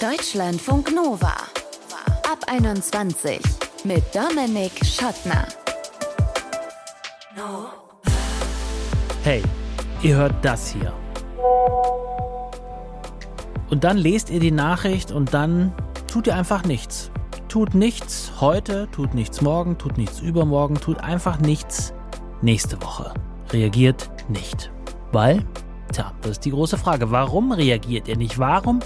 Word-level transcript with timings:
Deutschlandfunk 0.00 0.94
Nova. 0.94 1.32
Ab 2.30 2.44
21 2.48 3.40
mit 3.84 4.04
Dominik 4.14 4.72
Schottner. 4.84 5.48
Hey, 9.22 9.42
ihr 10.02 10.16
hört 10.16 10.34
das 10.42 10.68
hier. 10.68 10.92
Und 13.70 13.84
dann 13.84 13.96
lest 13.96 14.28
ihr 14.28 14.38
die 14.38 14.50
Nachricht 14.50 15.12
und 15.12 15.32
dann 15.32 15.72
tut 16.06 16.26
ihr 16.26 16.36
einfach 16.36 16.64
nichts. 16.64 17.10
Tut 17.48 17.74
nichts 17.74 18.32
heute, 18.38 18.88
tut 18.92 19.14
nichts 19.14 19.40
morgen, 19.40 19.78
tut 19.78 19.96
nichts 19.96 20.20
übermorgen, 20.20 20.74
tut 20.74 20.98
einfach 20.98 21.38
nichts 21.38 21.94
nächste 22.42 22.82
Woche. 22.82 23.14
Reagiert 23.50 24.10
nicht. 24.28 24.70
Weil, 25.12 25.42
tja, 25.90 26.12
das 26.20 26.32
ist 26.32 26.44
die 26.44 26.50
große 26.50 26.76
Frage. 26.76 27.10
Warum 27.10 27.52
reagiert 27.52 28.08
ihr 28.08 28.18
nicht? 28.18 28.38
Warum 28.38 28.80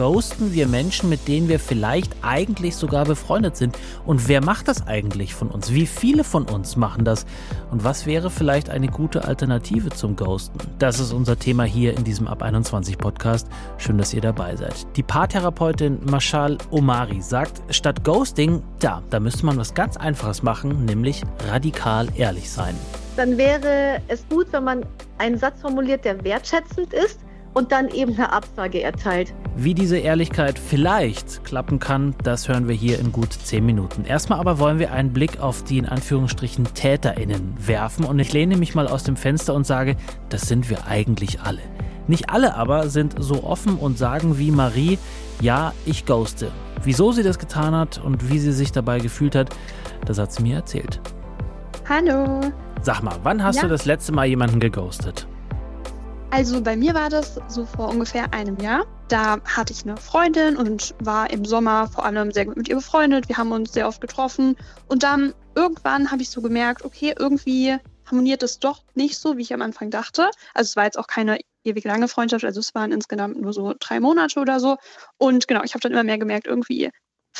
ghosten 0.00 0.54
wir 0.54 0.66
Menschen, 0.66 1.10
mit 1.10 1.28
denen 1.28 1.50
wir 1.50 1.60
vielleicht 1.60 2.16
eigentlich 2.22 2.74
sogar 2.74 3.04
befreundet 3.04 3.58
sind? 3.58 3.76
Und 4.06 4.28
wer 4.28 4.42
macht 4.42 4.66
das 4.66 4.86
eigentlich 4.86 5.34
von 5.34 5.50
uns? 5.50 5.74
Wie 5.74 5.84
viele 5.84 6.24
von 6.24 6.44
uns 6.44 6.74
machen 6.76 7.04
das? 7.04 7.26
Und 7.70 7.84
was 7.84 8.06
wäre 8.06 8.30
vielleicht 8.30 8.70
eine 8.70 8.86
gute 8.86 9.26
Alternative 9.26 9.90
zum 9.90 10.16
Ghosten? 10.16 10.56
Das 10.78 11.00
ist 11.00 11.12
unser 11.12 11.38
Thema 11.38 11.64
hier 11.64 11.94
in 11.98 12.04
diesem 12.04 12.28
Ab 12.28 12.42
21 12.42 12.96
Podcast. 12.96 13.46
Schön, 13.76 13.98
dass 13.98 14.14
ihr 14.14 14.22
dabei 14.22 14.56
seid. 14.56 14.86
Die 14.96 15.02
Paartherapeutin 15.02 15.98
Mashal 16.10 16.56
Omari 16.70 17.20
sagt, 17.20 17.60
statt 17.68 18.02
Ghosting, 18.02 18.62
da, 18.78 19.02
da 19.10 19.20
müsste 19.20 19.44
man 19.44 19.58
was 19.58 19.74
ganz 19.74 19.98
Einfaches 19.98 20.42
machen, 20.42 20.86
nämlich 20.86 21.20
radikal 21.50 22.08
ehrlich 22.16 22.50
sein. 22.50 22.74
Dann 23.18 23.36
wäre 23.36 24.00
es 24.08 24.26
gut, 24.30 24.46
wenn 24.52 24.64
man 24.64 24.86
einen 25.18 25.36
Satz 25.36 25.60
formuliert, 25.60 26.06
der 26.06 26.24
wertschätzend 26.24 26.94
ist 26.94 27.20
und 27.54 27.72
dann 27.72 27.88
eben 27.88 28.14
eine 28.14 28.32
Absage 28.32 28.82
erteilt. 28.82 29.34
Wie 29.56 29.74
diese 29.74 29.98
Ehrlichkeit 29.98 30.58
vielleicht 30.58 31.44
klappen 31.44 31.78
kann, 31.78 32.14
das 32.22 32.48
hören 32.48 32.68
wir 32.68 32.74
hier 32.74 32.98
in 32.98 33.12
gut 33.12 33.32
10 33.32 33.64
Minuten. 33.66 34.04
Erstmal 34.04 34.38
aber 34.38 34.58
wollen 34.58 34.78
wir 34.78 34.92
einen 34.92 35.12
Blick 35.12 35.40
auf 35.40 35.64
die 35.64 35.78
in 35.78 35.86
Anführungsstrichen 35.86 36.64
TäterInnen 36.74 37.54
werfen 37.58 38.04
und 38.04 38.18
ich 38.18 38.32
lehne 38.32 38.56
mich 38.56 38.74
mal 38.74 38.86
aus 38.88 39.02
dem 39.02 39.16
Fenster 39.16 39.54
und 39.54 39.66
sage, 39.66 39.96
das 40.28 40.42
sind 40.42 40.70
wir 40.70 40.86
eigentlich 40.86 41.40
alle. 41.40 41.60
Nicht 42.06 42.30
alle 42.30 42.54
aber 42.56 42.88
sind 42.88 43.14
so 43.18 43.44
offen 43.44 43.76
und 43.76 43.98
sagen 43.98 44.38
wie 44.38 44.50
Marie, 44.50 44.98
ja, 45.40 45.72
ich 45.86 46.06
ghoste. 46.06 46.50
Wieso 46.82 47.12
sie 47.12 47.22
das 47.22 47.38
getan 47.38 47.74
hat 47.74 48.00
und 48.02 48.30
wie 48.30 48.38
sie 48.38 48.52
sich 48.52 48.72
dabei 48.72 48.98
gefühlt 49.00 49.34
hat, 49.34 49.50
das 50.06 50.18
hat 50.18 50.32
sie 50.32 50.42
mir 50.42 50.56
erzählt. 50.56 51.00
Hallo. 51.88 52.40
Sag 52.82 53.02
mal, 53.02 53.16
wann 53.22 53.42
hast 53.42 53.56
Ja. 53.56 53.62
du 53.62 53.68
das 53.68 53.84
letzte 53.84 54.12
Mal 54.12 54.26
jemanden 54.26 54.60
geghostet? 54.60 55.26
Also 56.32 56.62
bei 56.62 56.76
mir 56.76 56.94
war 56.94 57.10
das 57.10 57.40
so 57.48 57.66
vor 57.66 57.88
ungefähr 57.88 58.32
einem 58.32 58.56
Jahr. 58.58 58.86
Da 59.08 59.40
hatte 59.44 59.72
ich 59.72 59.82
eine 59.82 59.96
Freundin 59.96 60.56
und 60.56 60.94
war 61.00 61.28
im 61.30 61.44
Sommer 61.44 61.88
vor 61.88 62.04
allem 62.04 62.30
sehr 62.30 62.46
gut 62.46 62.56
mit 62.56 62.68
ihr 62.68 62.76
befreundet. 62.76 63.28
Wir 63.28 63.36
haben 63.36 63.50
uns 63.50 63.72
sehr 63.72 63.88
oft 63.88 64.00
getroffen. 64.00 64.56
Und 64.86 65.02
dann 65.02 65.34
irgendwann 65.56 66.12
habe 66.12 66.22
ich 66.22 66.30
so 66.30 66.40
gemerkt, 66.40 66.84
okay, 66.84 67.14
irgendwie 67.18 67.76
harmoniert 68.06 68.42
es 68.44 68.60
doch 68.60 68.84
nicht 68.94 69.18
so, 69.18 69.36
wie 69.36 69.42
ich 69.42 69.52
am 69.52 69.62
Anfang 69.62 69.90
dachte. 69.90 70.30
Also 70.54 70.68
es 70.68 70.76
war 70.76 70.84
jetzt 70.84 70.98
auch 70.98 71.08
keine 71.08 71.38
ewig 71.64 71.84
lange 71.84 72.08
Freundschaft, 72.08 72.44
also 72.44 72.60
es 72.60 72.74
waren 72.74 72.92
insgesamt 72.92 73.40
nur 73.40 73.52
so 73.52 73.74
drei 73.78 74.00
Monate 74.00 74.40
oder 74.40 74.60
so. 74.60 74.76
Und 75.18 75.48
genau, 75.48 75.62
ich 75.64 75.74
habe 75.74 75.80
dann 75.80 75.92
immer 75.92 76.04
mehr 76.04 76.18
gemerkt, 76.18 76.46
irgendwie 76.46 76.90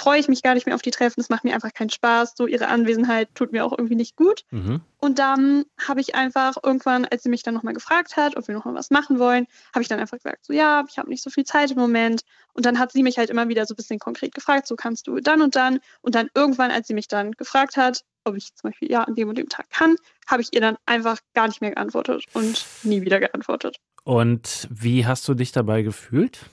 freue 0.00 0.18
ich 0.18 0.28
mich 0.28 0.42
gar 0.42 0.54
nicht 0.54 0.64
mehr 0.64 0.74
auf 0.74 0.80
die 0.80 0.90
Treffen. 0.90 1.20
Es 1.20 1.28
macht 1.28 1.44
mir 1.44 1.54
einfach 1.54 1.74
keinen 1.74 1.90
Spaß. 1.90 2.32
So 2.34 2.46
ihre 2.46 2.68
Anwesenheit 2.68 3.28
tut 3.34 3.52
mir 3.52 3.66
auch 3.66 3.72
irgendwie 3.76 3.96
nicht 3.96 4.16
gut. 4.16 4.44
Mhm. 4.50 4.80
Und 4.98 5.18
dann 5.18 5.66
habe 5.86 6.00
ich 6.00 6.14
einfach 6.14 6.56
irgendwann, 6.62 7.04
als 7.04 7.22
sie 7.22 7.28
mich 7.28 7.42
dann 7.42 7.52
nochmal 7.52 7.74
gefragt 7.74 8.16
hat, 8.16 8.34
ob 8.36 8.48
wir 8.48 8.54
nochmal 8.54 8.74
was 8.74 8.90
machen 8.90 9.18
wollen, 9.18 9.46
habe 9.74 9.82
ich 9.82 9.88
dann 9.88 10.00
einfach 10.00 10.16
gesagt, 10.16 10.46
so 10.46 10.54
ja, 10.54 10.84
ich 10.88 10.98
habe 10.98 11.10
nicht 11.10 11.22
so 11.22 11.28
viel 11.28 11.44
Zeit 11.44 11.70
im 11.70 11.76
Moment. 11.76 12.22
Und 12.54 12.64
dann 12.64 12.78
hat 12.78 12.92
sie 12.92 13.02
mich 13.02 13.18
halt 13.18 13.28
immer 13.28 13.48
wieder 13.48 13.66
so 13.66 13.74
ein 13.74 13.76
bisschen 13.76 13.98
konkret 13.98 14.34
gefragt, 14.34 14.66
so 14.66 14.74
kannst 14.74 15.06
du 15.06 15.20
dann 15.20 15.42
und 15.42 15.54
dann. 15.54 15.80
Und 16.00 16.14
dann 16.14 16.30
irgendwann, 16.34 16.70
als 16.70 16.88
sie 16.88 16.94
mich 16.94 17.06
dann 17.06 17.32
gefragt 17.32 17.76
hat, 17.76 18.04
ob 18.24 18.36
ich 18.36 18.54
zum 18.54 18.70
Beispiel 18.70 18.90
ja 18.90 19.02
an 19.02 19.14
dem 19.14 19.28
und 19.28 19.36
dem 19.36 19.50
Tag 19.50 19.68
kann, 19.68 19.96
habe 20.26 20.40
ich 20.40 20.48
ihr 20.52 20.62
dann 20.62 20.78
einfach 20.86 21.18
gar 21.34 21.46
nicht 21.46 21.60
mehr 21.60 21.72
geantwortet 21.72 22.24
und 22.32 22.64
nie 22.84 23.02
wieder 23.02 23.20
geantwortet. 23.20 23.76
Und 24.04 24.66
wie 24.70 25.04
hast 25.04 25.28
du 25.28 25.34
dich 25.34 25.52
dabei 25.52 25.82
gefühlt? 25.82 26.46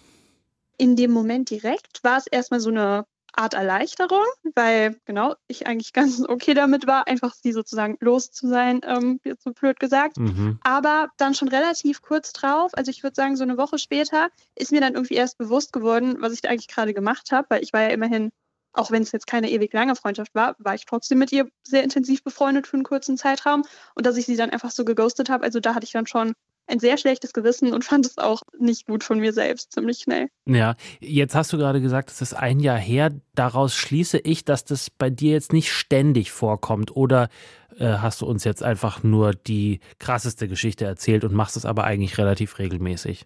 In 0.77 0.97
dem 0.97 1.11
Moment 1.11 1.49
direkt 1.49 2.03
war 2.03 2.17
es 2.17 2.27
erstmal 2.27 2.59
so 2.59 2.69
eine 2.69 3.05
Art 3.33 3.53
Erleichterung, 3.53 4.25
weil 4.55 4.99
genau 5.05 5.35
ich 5.47 5.67
eigentlich 5.67 5.93
ganz 5.93 6.21
okay 6.27 6.53
damit 6.53 6.87
war, 6.87 7.07
einfach 7.07 7.33
sie 7.35 7.51
sozusagen 7.51 7.97
los 7.99 8.31
zu 8.31 8.47
sein, 8.47 8.81
ähm, 8.83 9.19
jetzt 9.23 9.43
so 9.43 9.51
blöd 9.51 9.79
gesagt. 9.79 10.17
Mhm. 10.17 10.59
Aber 10.63 11.09
dann 11.17 11.35
schon 11.35 11.47
relativ 11.47 12.01
kurz 12.01 12.33
drauf, 12.33 12.71
also 12.73 12.89
ich 12.89 13.03
würde 13.03 13.15
sagen, 13.15 13.35
so 13.35 13.43
eine 13.43 13.57
Woche 13.57 13.77
später, 13.77 14.29
ist 14.55 14.71
mir 14.71 14.81
dann 14.81 14.95
irgendwie 14.95 15.15
erst 15.15 15.37
bewusst 15.37 15.73
geworden, 15.73 16.17
was 16.19 16.33
ich 16.33 16.41
da 16.41 16.49
eigentlich 16.49 16.67
gerade 16.67 16.93
gemacht 16.93 17.31
habe, 17.31 17.47
weil 17.49 17.63
ich 17.63 17.73
war 17.73 17.81
ja 17.81 17.89
immerhin, 17.89 18.31
auch 18.73 18.91
wenn 18.91 19.03
es 19.03 19.11
jetzt 19.11 19.27
keine 19.27 19.49
ewig 19.49 19.73
lange 19.73 19.95
Freundschaft 19.95 20.33
war, 20.35 20.55
war 20.59 20.75
ich 20.75 20.85
trotzdem 20.85 21.19
mit 21.19 21.31
ihr 21.31 21.47
sehr 21.63 21.83
intensiv 21.83 22.23
befreundet 22.23 22.67
für 22.67 22.75
einen 22.75 22.83
kurzen 22.83 23.17
Zeitraum 23.17 23.63
und 23.95 24.05
dass 24.05 24.17
ich 24.17 24.25
sie 24.25 24.35
dann 24.35 24.49
einfach 24.49 24.71
so 24.71 24.85
geghostet 24.85 25.29
habe, 25.29 25.43
also 25.43 25.59
da 25.59 25.75
hatte 25.75 25.85
ich 25.85 25.91
dann 25.91 26.07
schon 26.07 26.33
ein 26.67 26.79
sehr 26.79 26.97
schlechtes 26.97 27.33
Gewissen 27.33 27.73
und 27.73 27.83
fand 27.85 28.05
es 28.05 28.17
auch 28.17 28.41
nicht 28.59 28.87
gut 28.87 29.03
von 29.03 29.19
mir 29.19 29.33
selbst, 29.33 29.71
ziemlich 29.71 29.99
schnell. 29.99 30.27
Ja, 30.45 30.75
jetzt 30.99 31.35
hast 31.35 31.53
du 31.53 31.57
gerade 31.57 31.81
gesagt, 31.81 32.11
es 32.11 32.21
ist 32.21 32.33
ein 32.33 32.59
Jahr 32.59 32.77
her. 32.77 33.11
Daraus 33.35 33.75
schließe 33.75 34.19
ich, 34.19 34.45
dass 34.45 34.65
das 34.65 34.89
bei 34.89 35.09
dir 35.09 35.31
jetzt 35.31 35.53
nicht 35.53 35.71
ständig 35.71 36.31
vorkommt. 36.31 36.95
Oder 36.95 37.29
äh, 37.77 37.85
hast 37.85 38.21
du 38.21 38.25
uns 38.25 38.43
jetzt 38.43 38.63
einfach 38.63 39.03
nur 39.03 39.33
die 39.33 39.79
krasseste 39.99 40.47
Geschichte 40.47 40.85
erzählt 40.85 41.23
und 41.23 41.33
machst 41.33 41.57
es 41.57 41.65
aber 41.65 41.83
eigentlich 41.85 42.17
relativ 42.17 42.59
regelmäßig? 42.59 43.25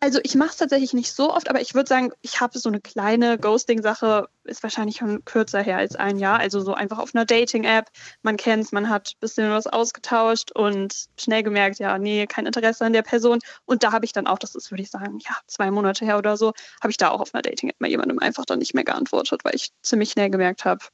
Also 0.00 0.20
ich 0.22 0.36
mache 0.36 0.50
es 0.50 0.56
tatsächlich 0.56 0.94
nicht 0.94 1.12
so 1.12 1.34
oft, 1.34 1.50
aber 1.50 1.60
ich 1.60 1.74
würde 1.74 1.88
sagen, 1.88 2.12
ich 2.22 2.40
habe 2.40 2.56
so 2.58 2.68
eine 2.68 2.80
kleine 2.80 3.36
Ghosting-Sache, 3.36 4.28
ist 4.44 4.62
wahrscheinlich 4.62 4.96
schon 4.98 5.24
kürzer 5.24 5.60
her 5.60 5.78
als 5.78 5.96
ein 5.96 6.18
Jahr. 6.18 6.38
Also 6.38 6.60
so 6.60 6.72
einfach 6.72 6.98
auf 6.98 7.14
einer 7.14 7.24
Dating-App. 7.24 7.86
Man 8.22 8.36
kennt 8.36 8.72
man 8.72 8.88
hat 8.88 9.14
ein 9.14 9.20
bisschen 9.20 9.50
was 9.50 9.66
ausgetauscht 9.66 10.52
und 10.52 11.06
schnell 11.18 11.42
gemerkt, 11.42 11.80
ja, 11.80 11.98
nee, 11.98 12.26
kein 12.26 12.46
Interesse 12.46 12.84
an 12.84 12.92
der 12.92 13.02
Person. 13.02 13.40
Und 13.64 13.82
da 13.82 13.90
habe 13.90 14.04
ich 14.04 14.12
dann 14.12 14.28
auch, 14.28 14.38
das 14.38 14.54
ist, 14.54 14.70
würde 14.70 14.82
ich 14.82 14.90
sagen, 14.90 15.18
ja, 15.18 15.36
zwei 15.46 15.70
Monate 15.70 16.04
her 16.04 16.18
oder 16.18 16.36
so, 16.36 16.52
habe 16.80 16.90
ich 16.90 16.96
da 16.96 17.10
auch 17.10 17.20
auf 17.20 17.34
einer 17.34 17.42
Dating-App 17.42 17.80
mal 17.80 17.90
jemandem 17.90 18.20
einfach 18.20 18.44
dann 18.44 18.60
nicht 18.60 18.74
mehr 18.74 18.84
geantwortet, 18.84 19.40
weil 19.44 19.56
ich 19.56 19.70
ziemlich 19.82 20.12
schnell 20.12 20.30
gemerkt 20.30 20.64
habe, 20.64 20.84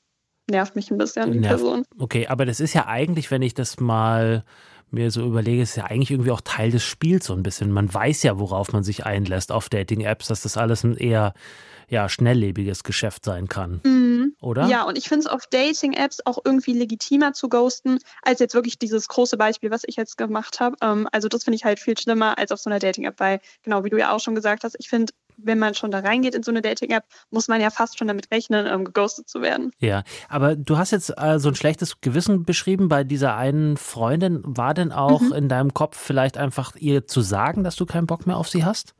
nervt 0.50 0.76
mich 0.76 0.90
ein 0.90 0.98
bisschen 0.98 1.32
die. 1.32 1.40
Person. 1.40 1.84
Okay, 1.98 2.26
aber 2.26 2.46
das 2.46 2.60
ist 2.60 2.74
ja 2.74 2.86
eigentlich, 2.86 3.30
wenn 3.30 3.42
ich 3.42 3.54
das 3.54 3.80
mal 3.80 4.44
mir 4.94 5.10
so 5.10 5.24
überlege, 5.26 5.62
ist 5.62 5.76
ja 5.76 5.84
eigentlich 5.84 6.10
irgendwie 6.10 6.30
auch 6.30 6.40
Teil 6.40 6.70
des 6.70 6.82
Spiels 6.84 7.26
so 7.26 7.34
ein 7.34 7.42
bisschen. 7.42 7.70
Man 7.70 7.92
weiß 7.92 8.22
ja, 8.22 8.38
worauf 8.38 8.72
man 8.72 8.82
sich 8.84 9.04
einlässt 9.04 9.52
auf 9.52 9.68
Dating-Apps, 9.68 10.28
dass 10.28 10.42
das 10.42 10.56
alles 10.56 10.84
ein 10.84 10.96
eher 10.96 11.34
ja, 11.90 12.08
schnelllebiges 12.08 12.82
Geschäft 12.82 13.26
sein 13.26 13.46
kann, 13.46 13.80
Mhm. 13.84 14.34
oder? 14.40 14.66
Ja, 14.68 14.84
und 14.84 14.96
ich 14.96 15.06
finde 15.06 15.20
es 15.20 15.26
auf 15.26 15.46
Dating-Apps 15.46 16.20
auch 16.24 16.38
irgendwie 16.42 16.72
legitimer 16.72 17.34
zu 17.34 17.50
ghosten, 17.50 17.98
als 18.22 18.40
jetzt 18.40 18.54
wirklich 18.54 18.78
dieses 18.78 19.06
große 19.06 19.36
Beispiel, 19.36 19.70
was 19.70 19.82
ich 19.86 19.96
jetzt 19.96 20.16
gemacht 20.16 20.60
habe. 20.60 20.76
Ähm, 20.80 21.06
also 21.12 21.28
das 21.28 21.44
finde 21.44 21.56
ich 21.56 21.64
halt 21.64 21.78
viel 21.78 21.96
schlimmer 21.98 22.38
als 22.38 22.52
auf 22.52 22.60
so 22.60 22.70
einer 22.70 22.78
Dating-App, 22.78 23.20
weil, 23.20 23.40
genau 23.62 23.84
wie 23.84 23.90
du 23.90 23.98
ja 23.98 24.12
auch 24.12 24.20
schon 24.20 24.34
gesagt 24.34 24.64
hast, 24.64 24.76
ich 24.78 24.88
finde, 24.88 25.12
wenn 25.36 25.58
man 25.58 25.74
schon 25.74 25.90
da 25.90 26.00
reingeht 26.00 26.34
in 26.34 26.42
so 26.42 26.50
eine 26.50 26.62
Dating-App, 26.62 27.04
muss 27.30 27.48
man 27.48 27.60
ja 27.60 27.70
fast 27.70 27.98
schon 27.98 28.08
damit 28.08 28.30
rechnen, 28.30 28.66
ähm, 28.66 28.84
geghostet 28.84 29.28
zu 29.28 29.42
werden. 29.42 29.72
Ja, 29.78 30.02
aber 30.28 30.56
du 30.56 30.78
hast 30.78 30.90
jetzt 30.90 31.10
äh, 31.16 31.38
so 31.38 31.48
ein 31.48 31.54
schlechtes 31.54 32.00
Gewissen 32.00 32.44
beschrieben 32.44 32.88
bei 32.88 33.04
dieser 33.04 33.36
einen 33.36 33.76
Freundin. 33.76 34.40
War 34.44 34.74
denn 34.74 34.92
auch 34.92 35.20
Mhm. 35.20 35.32
in 35.32 35.48
deinem 35.48 35.74
Kopf 35.74 35.96
vielleicht 35.98 36.36
einfach 36.38 36.76
ihr 36.76 37.06
zu 37.06 37.20
sagen, 37.20 37.64
dass 37.64 37.76
du 37.76 37.86
keinen 37.86 38.06
Bock 38.06 38.26
mehr 38.26 38.36
auf 38.36 38.48
sie 38.48 38.64
hast? 38.64 38.94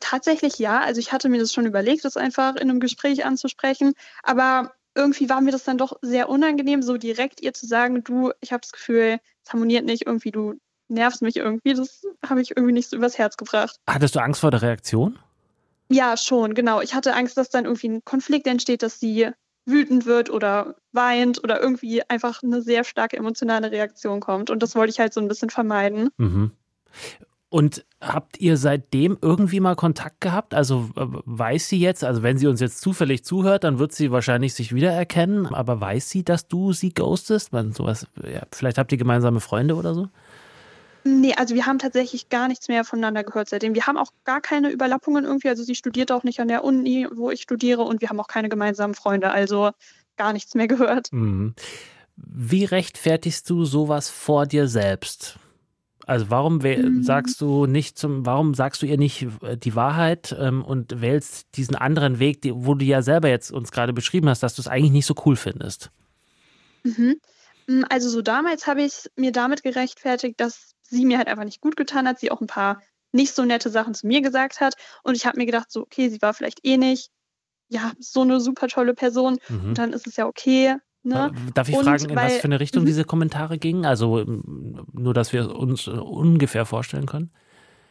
Tatsächlich 0.00 0.58
ja, 0.58 0.80
also 0.80 0.98
ich 1.00 1.12
hatte 1.12 1.28
mir 1.28 1.38
das 1.40 1.52
schon 1.52 1.66
überlegt, 1.66 2.04
das 2.04 2.16
einfach 2.16 2.56
in 2.56 2.68
einem 2.68 2.80
Gespräch 2.80 3.24
anzusprechen, 3.24 3.94
aber 4.22 4.72
irgendwie 4.94 5.28
war 5.30 5.40
mir 5.40 5.50
das 5.50 5.64
dann 5.64 5.78
doch 5.78 5.98
sehr 6.02 6.28
unangenehm, 6.28 6.82
so 6.82 6.98
direkt 6.98 7.40
ihr 7.40 7.54
zu 7.54 7.66
sagen, 7.66 8.04
du, 8.04 8.30
ich 8.40 8.52
habe 8.52 8.60
das 8.60 8.72
Gefühl, 8.72 9.18
es 9.44 9.52
harmoniert 9.52 9.84
nicht, 9.86 10.06
irgendwie 10.06 10.30
du 10.30 10.54
nervst 10.88 11.22
mich 11.22 11.36
irgendwie, 11.36 11.72
das 11.74 12.04
habe 12.28 12.42
ich 12.42 12.50
irgendwie 12.56 12.72
nicht 12.74 12.90
so 12.90 12.96
übers 12.96 13.16
Herz 13.16 13.36
gebracht. 13.38 13.76
Hattest 13.88 14.14
du 14.14 14.20
Angst 14.20 14.42
vor 14.42 14.50
der 14.50 14.60
Reaktion? 14.62 15.18
Ja, 15.88 16.16
schon, 16.16 16.54
genau. 16.54 16.80
Ich 16.80 16.94
hatte 16.94 17.14
Angst, 17.14 17.36
dass 17.36 17.50
dann 17.50 17.64
irgendwie 17.64 17.88
ein 17.88 18.04
Konflikt 18.04 18.46
entsteht, 18.46 18.82
dass 18.82 19.00
sie 19.00 19.30
wütend 19.66 20.06
wird 20.06 20.30
oder 20.30 20.76
weint 20.92 21.42
oder 21.42 21.60
irgendwie 21.60 22.02
einfach 22.08 22.42
eine 22.42 22.62
sehr 22.62 22.84
starke 22.84 23.16
emotionale 23.16 23.70
Reaktion 23.70 24.20
kommt. 24.20 24.50
Und 24.50 24.62
das 24.62 24.74
wollte 24.74 24.90
ich 24.90 25.00
halt 25.00 25.12
so 25.12 25.20
ein 25.20 25.28
bisschen 25.28 25.50
vermeiden. 25.50 26.10
Mhm. 26.18 26.50
Und 27.48 27.84
habt 28.00 28.40
ihr 28.40 28.56
seitdem 28.56 29.16
irgendwie 29.22 29.60
mal 29.60 29.76
Kontakt 29.76 30.20
gehabt? 30.20 30.54
Also 30.54 30.90
weiß 30.96 31.68
sie 31.68 31.78
jetzt, 31.78 32.02
also 32.02 32.24
wenn 32.24 32.36
sie 32.36 32.48
uns 32.48 32.60
jetzt 32.60 32.80
zufällig 32.80 33.24
zuhört, 33.24 33.62
dann 33.62 33.78
wird 33.78 33.92
sie 33.92 34.10
wahrscheinlich 34.10 34.54
sich 34.54 34.74
wiedererkennen, 34.74 35.46
aber 35.46 35.80
weiß 35.80 36.10
sie, 36.10 36.24
dass 36.24 36.48
du 36.48 36.72
sie 36.72 36.92
ghostest? 36.92 37.52
Man, 37.52 37.72
sowas, 37.72 38.08
ja, 38.24 38.42
vielleicht 38.50 38.76
habt 38.76 38.90
ihr 38.90 38.98
gemeinsame 38.98 39.38
Freunde 39.38 39.76
oder 39.76 39.94
so? 39.94 40.08
Nee, 41.04 41.34
also 41.34 41.54
wir 41.54 41.66
haben 41.66 41.78
tatsächlich 41.78 42.30
gar 42.30 42.48
nichts 42.48 42.68
mehr 42.68 42.82
voneinander 42.82 43.24
gehört 43.24 43.50
seitdem. 43.50 43.74
Wir 43.74 43.86
haben 43.86 43.98
auch 43.98 44.10
gar 44.24 44.40
keine 44.40 44.70
Überlappungen 44.70 45.24
irgendwie. 45.24 45.50
Also 45.50 45.62
sie 45.62 45.74
studiert 45.74 46.10
auch 46.10 46.22
nicht 46.22 46.40
an 46.40 46.48
der 46.48 46.64
Uni, 46.64 47.06
wo 47.14 47.30
ich 47.30 47.42
studiere 47.42 47.82
und 47.82 48.00
wir 48.00 48.08
haben 48.08 48.20
auch 48.20 48.28
keine 48.28 48.48
gemeinsamen 48.48 48.94
Freunde. 48.94 49.30
Also 49.30 49.70
gar 50.16 50.32
nichts 50.32 50.54
mehr 50.54 50.66
gehört. 50.66 51.12
Mhm. 51.12 51.54
Wie 52.16 52.64
rechtfertigst 52.64 53.48
du 53.50 53.64
sowas 53.64 54.08
vor 54.08 54.46
dir 54.46 54.66
selbst? 54.66 55.38
Also 56.06 56.30
warum 56.30 56.58
Mhm. 56.58 57.02
sagst 57.02 57.40
du 57.40 57.66
nicht 57.66 57.98
zum, 57.98 58.26
warum 58.26 58.54
sagst 58.54 58.82
du 58.82 58.86
ihr 58.86 58.98
nicht 58.98 59.26
äh, 59.42 59.56
die 59.56 59.74
Wahrheit 59.74 60.34
ähm, 60.38 60.62
und 60.64 61.00
wählst 61.00 61.56
diesen 61.56 61.76
anderen 61.76 62.18
Weg, 62.18 62.42
die, 62.42 62.52
wo 62.54 62.74
du 62.74 62.84
ja 62.84 63.02
selber 63.02 63.28
jetzt 63.28 63.50
uns 63.50 63.72
gerade 63.72 63.92
beschrieben 63.92 64.28
hast, 64.28 64.42
dass 64.42 64.54
du 64.54 64.62
es 64.62 64.68
eigentlich 64.68 64.92
nicht 64.92 65.06
so 65.06 65.14
cool 65.24 65.36
findest? 65.36 65.90
Mhm. 66.82 67.16
Mm, 67.66 67.82
Also 67.88 68.08
so 68.08 68.22
damals 68.22 68.66
habe 68.66 68.82
ich 68.82 69.08
mir 69.16 69.32
damit 69.32 69.62
gerechtfertigt, 69.62 70.40
dass 70.40 70.74
sie 70.82 71.04
mir 71.04 71.18
halt 71.18 71.28
einfach 71.28 71.44
nicht 71.44 71.60
gut 71.60 71.76
getan 71.76 72.06
hat, 72.08 72.18
sie 72.20 72.30
auch 72.30 72.40
ein 72.40 72.46
paar 72.46 72.80
nicht 73.12 73.34
so 73.34 73.44
nette 73.44 73.70
Sachen 73.70 73.94
zu 73.94 74.06
mir 74.06 74.20
gesagt 74.22 74.60
hat. 74.60 74.74
Und 75.02 75.16
ich 75.16 75.24
habe 75.26 75.36
mir 75.38 75.46
gedacht, 75.46 75.70
so, 75.70 75.82
okay, 75.82 76.08
sie 76.08 76.20
war 76.22 76.34
vielleicht 76.34 76.60
eh 76.64 76.76
nicht, 76.76 77.10
ja, 77.68 77.92
so 77.98 78.22
eine 78.22 78.40
super 78.40 78.68
tolle 78.68 78.94
Person. 78.94 79.38
Mhm. 79.48 79.68
Und 79.68 79.78
dann 79.78 79.92
ist 79.92 80.06
es 80.06 80.16
ja 80.16 80.26
okay. 80.26 80.76
Ne? 81.06 81.32
Darf 81.54 81.68
ich 81.68 81.76
Und 81.76 81.84
fragen, 81.84 82.04
in 82.10 82.16
was 82.16 82.32
weil- 82.32 82.40
für 82.40 82.44
eine 82.44 82.60
Richtung 82.60 82.82
Mhm. 82.82 82.86
diese 82.86 83.04
Kommentare 83.04 83.58
gingen? 83.58 83.84
Also 83.84 84.24
nur, 84.92 85.14
dass 85.14 85.32
wir 85.32 85.54
uns 85.54 85.86
äh, 85.86 85.90
ungefähr 85.90 86.64
vorstellen 86.66 87.06
können. 87.06 87.30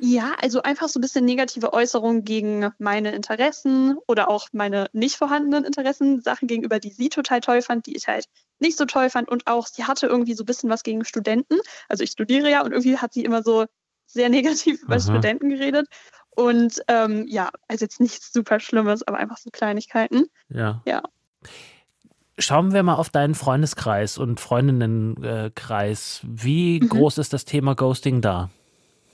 Ja, 0.06 0.36
also 0.42 0.62
einfach 0.62 0.90
so 0.90 1.00
ein 1.00 1.02
bisschen 1.02 1.24
negative 1.24 1.72
Äußerungen 1.72 2.26
gegen 2.26 2.74
meine 2.78 3.14
Interessen 3.16 3.96
oder 4.06 4.30
auch 4.30 4.50
meine 4.52 4.88
nicht 4.92 5.16
vorhandenen 5.16 5.64
Interessen, 5.64 6.20
Sachen 6.22 6.50
gegenüber, 6.50 6.80
die 6.80 6.92
sie 6.92 7.08
total 7.08 7.40
toll 7.40 7.62
fand, 7.62 7.86
die 7.86 7.96
ich 7.96 8.10
halt 8.10 8.26
nicht 8.60 8.78
so 8.78 8.84
toll 8.84 9.10
fand. 9.10 9.30
Und 9.30 9.48
auch 9.48 9.66
sie 9.66 9.86
hatte 9.86 10.08
irgendwie 10.08 10.34
so 10.34 10.44
ein 10.44 10.46
bisschen 10.46 10.70
was 10.70 10.84
gegen 10.84 11.06
Studenten. 11.06 11.56
Also 11.88 12.04
ich 12.04 12.12
studiere 12.12 12.52
ja 12.52 12.66
und 12.66 12.74
irgendwie 12.74 12.98
hat 12.98 13.14
sie 13.14 13.24
immer 13.24 13.44
so 13.44 13.64
sehr 14.06 14.28
negativ 14.68 14.84
über 14.84 14.96
Aha. 14.96 15.00
Studenten 15.00 15.48
geredet. 15.48 15.88
Und 16.32 16.82
ähm, 16.90 17.26
ja, 17.30 17.50
also 17.70 17.86
jetzt 17.86 18.02
nichts 18.02 18.34
super 18.34 18.60
Schlimmes, 18.60 19.08
aber 19.08 19.20
einfach 19.20 19.38
so 19.38 19.52
Kleinigkeiten. 19.52 20.26
Ja. 20.50 20.82
Ja. 20.86 21.02
Schauen 22.38 22.74
wir 22.74 22.84
mal 22.84 22.96
auf 22.96 23.10
deinen 23.10 23.36
Freundeskreis 23.36 24.18
und 24.18 24.42
Freundinnenkreis. 24.42 26.20
Wie 26.24 26.82
Mhm. 26.82 26.90
groß 26.90 27.20
ist 27.20 27.32
das 27.32 27.46
Thema 27.46 27.74
Ghosting 27.74 28.20
da? 28.20 28.50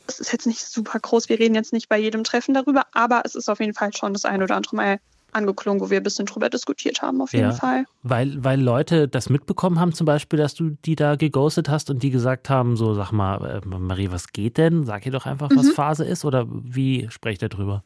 Es 0.10 0.20
ist 0.20 0.32
jetzt 0.32 0.48
nicht 0.48 0.60
super 0.66 1.00
groß. 1.00 1.30
Wir 1.30 1.40
reden 1.40 1.56
jetzt 1.56 1.72
nicht 1.72 1.88
bei 1.88 1.98
jedem 2.00 2.24
Treffen 2.24 2.54
darüber, 2.54 2.84
aber 2.94 3.22
es 3.26 3.36
ist 3.36 3.48
auf 3.50 3.60
jeden 3.60 3.74
Fall 3.74 3.92
schon 3.96 4.14
das 4.14 4.26
ein 4.26 4.42
oder 4.44 4.56
andere 4.56 4.76
Mal 4.76 5.00
angeklungen, 5.32 5.80
wo 5.80 5.92
wir 5.92 5.98
ein 5.98 6.04
bisschen 6.04 6.26
drüber 6.26 6.50
diskutiert 6.50 7.04
haben, 7.04 7.22
auf 7.22 7.34
jeden 7.34 7.52
Ja. 7.52 7.56
Fall. 7.56 7.86
Weil, 8.02 8.44
weil 8.44 8.60
Leute 8.60 9.08
das 9.08 9.30
mitbekommen 9.30 9.80
haben, 9.80 9.94
zum 9.94 10.06
Beispiel, 10.06 10.40
dass 10.40 10.56
du 10.56 10.72
die 10.86 10.96
da 10.96 11.16
geghostet 11.16 11.70
hast 11.70 11.92
und 11.92 12.02
die 12.02 12.10
gesagt 12.10 12.50
haben: 12.50 12.76
So, 12.76 12.96
sag 12.96 13.12
mal, 13.12 13.62
äh, 13.64 13.68
Marie, 13.68 14.10
was 14.12 14.34
geht 14.34 14.58
denn? 14.58 14.86
Sag 14.86 15.06
ihr 15.06 15.12
doch 15.12 15.28
einfach, 15.28 15.52
was 15.54 15.68
Mhm. 15.68 15.74
Phase 15.74 16.06
ist 16.06 16.26
oder 16.26 16.48
wie 16.50 17.08
sprecht 17.12 17.44
ihr 17.44 17.50
drüber? 17.50 17.84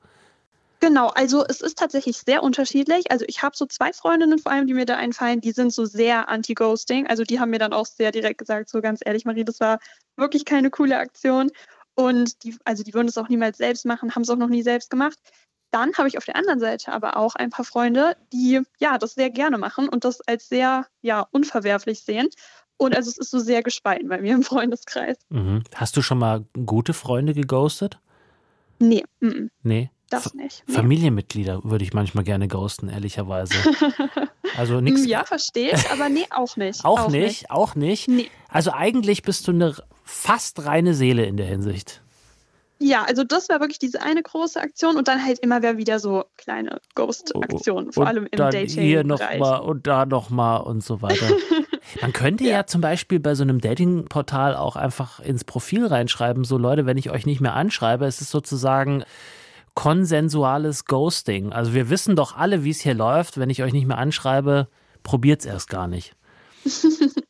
Genau, 0.79 1.07
also 1.07 1.45
es 1.47 1.61
ist 1.61 1.77
tatsächlich 1.77 2.17
sehr 2.17 2.43
unterschiedlich. 2.43 3.09
Also 3.09 3.23
ich 3.29 3.41
habe 3.41 3.55
so 3.55 3.65
zwei 3.65 3.93
Freundinnen 3.93 4.37
vor 4.37 4.51
allem, 4.51 4.67
die 4.67 4.73
mir 4.73 4.85
da 4.85 4.97
einfallen, 4.97 5.39
die 5.39 5.51
sind 5.51 5.71
so 5.73 5.85
sehr 5.85 6.27
anti-Ghosting. 6.27 7.07
Also 7.07 7.23
die 7.23 7.39
haben 7.39 7.51
mir 7.51 7.59
dann 7.59 7.71
auch 7.71 7.85
sehr 7.85 8.11
direkt 8.11 8.39
gesagt, 8.39 8.69
so 8.69 8.81
ganz 8.81 8.99
ehrlich, 9.05 9.23
Marie, 9.23 9.45
das 9.45 9.61
war 9.61 9.79
wirklich 10.17 10.43
keine 10.43 10.69
coole 10.69 10.97
Aktion. 10.97 11.51
Und 11.95 12.43
die, 12.43 12.55
also 12.65 12.83
die 12.83 12.93
würden 12.93 13.07
es 13.07 13.17
auch 13.17 13.29
niemals 13.29 13.57
selbst 13.57 13.85
machen, 13.85 14.15
haben 14.15 14.23
es 14.23 14.29
auch 14.29 14.37
noch 14.37 14.49
nie 14.49 14.63
selbst 14.63 14.89
gemacht. 14.89 15.17
Dann 15.71 15.93
habe 15.97 16.07
ich 16.07 16.17
auf 16.17 16.25
der 16.25 16.35
anderen 16.35 16.59
Seite 16.59 16.91
aber 16.91 17.17
auch 17.17 17.35
ein 17.35 17.49
paar 17.49 17.65
Freunde, 17.65 18.15
die 18.31 18.61
ja 18.79 18.97
das 18.97 19.15
sehr 19.15 19.29
gerne 19.29 19.57
machen 19.57 19.89
und 19.89 20.03
das 20.03 20.21
als 20.21 20.47
sehr 20.47 20.85
ja 21.01 21.27
unverwerflich 21.31 22.01
sehen. 22.01 22.29
Und 22.77 22.95
also 22.95 23.09
es 23.09 23.17
ist 23.17 23.31
so 23.31 23.39
sehr 23.39 23.63
gespalten 23.63 24.07
bei 24.09 24.19
mir 24.19 24.33
im 24.33 24.43
Freundeskreis. 24.43 25.17
Mhm. 25.29 25.63
Hast 25.75 25.95
du 25.97 26.01
schon 26.01 26.19
mal 26.19 26.45
gute 26.65 26.93
Freunde 26.93 27.33
geghostet? 27.33 27.99
Nee, 28.79 29.03
mm, 29.19 29.27
mm, 29.27 29.49
Nee. 29.63 29.89
das 30.09 30.33
nicht. 30.33 30.63
Nee. 30.67 30.73
Familienmitglieder 30.75 31.63
würde 31.63 31.83
ich 31.83 31.93
manchmal 31.93 32.23
gerne 32.23 32.47
ghosten, 32.47 32.89
ehrlicherweise. 32.89 33.53
Also 34.55 34.81
nichts. 34.81 35.07
Ja, 35.07 35.23
verstehe 35.23 35.71
ich, 35.73 35.89
aber 35.89 36.09
nee, 36.09 36.27
auch 36.29 36.57
nicht. 36.57 36.85
Auch, 36.85 37.09
nicht, 37.09 37.49
auch 37.49 37.73
nicht. 37.73 38.07
Nee. 38.07 38.29
Also 38.49 38.71
eigentlich 38.71 39.23
bist 39.23 39.47
du 39.47 39.51
eine 39.51 39.75
fast 40.03 40.65
reine 40.65 40.93
Seele 40.93 41.25
in 41.25 41.37
der 41.37 41.45
Hinsicht. 41.45 42.01
Ja, 42.79 43.03
also 43.03 43.23
das 43.23 43.47
war 43.47 43.61
wirklich 43.61 43.79
diese 43.79 44.01
eine 44.01 44.21
große 44.21 44.59
Aktion 44.59 44.97
und 44.97 45.07
dann 45.07 45.23
halt 45.23 45.39
immer 45.39 45.61
wieder 45.77 45.99
so 45.99 46.25
kleine 46.37 46.81
Ghost-Aktionen, 46.95 47.93
vor 47.93 48.01
Und 48.01 48.07
allem 48.07 48.27
im 48.29 48.37
dann 48.37 48.53
Hier 48.53 49.05
noch 49.05 49.21
mal 49.37 49.57
und 49.57 49.87
da 49.87 50.05
noch 50.05 50.29
mal 50.29 50.57
und 50.57 50.83
so 50.83 51.01
weiter. 51.01 51.27
Man 52.01 52.11
könnte 52.11 52.43
ja. 52.43 52.65
zum 52.65 52.81
Beispiel 52.81 53.19
bei 53.19 53.35
so 53.35 53.43
einem 53.43 53.61
Dating-Portal 53.61 54.55
auch 54.55 54.75
einfach 54.75 55.19
ins 55.19 55.45
Profil 55.45 55.85
reinschreiben, 55.85 56.43
so 56.43 56.57
Leute, 56.57 56.85
wenn 56.85 56.97
ich 56.97 57.09
euch 57.09 57.25
nicht 57.25 57.39
mehr 57.39 57.53
anschreibe, 57.53 58.05
es 58.05 58.19
ist 58.19 58.31
sozusagen 58.31 59.05
konsensuales 59.75 60.85
Ghosting. 60.85 61.53
Also 61.53 61.73
wir 61.73 61.89
wissen 61.89 62.15
doch 62.15 62.35
alle, 62.35 62.63
wie 62.63 62.69
es 62.69 62.81
hier 62.81 62.93
läuft. 62.93 63.37
Wenn 63.37 63.49
ich 63.49 63.63
euch 63.63 63.73
nicht 63.73 63.87
mehr 63.87 63.97
anschreibe, 63.97 64.67
probiert 65.03 65.41
es 65.41 65.45
erst 65.45 65.69
gar 65.69 65.87
nicht. 65.87 66.15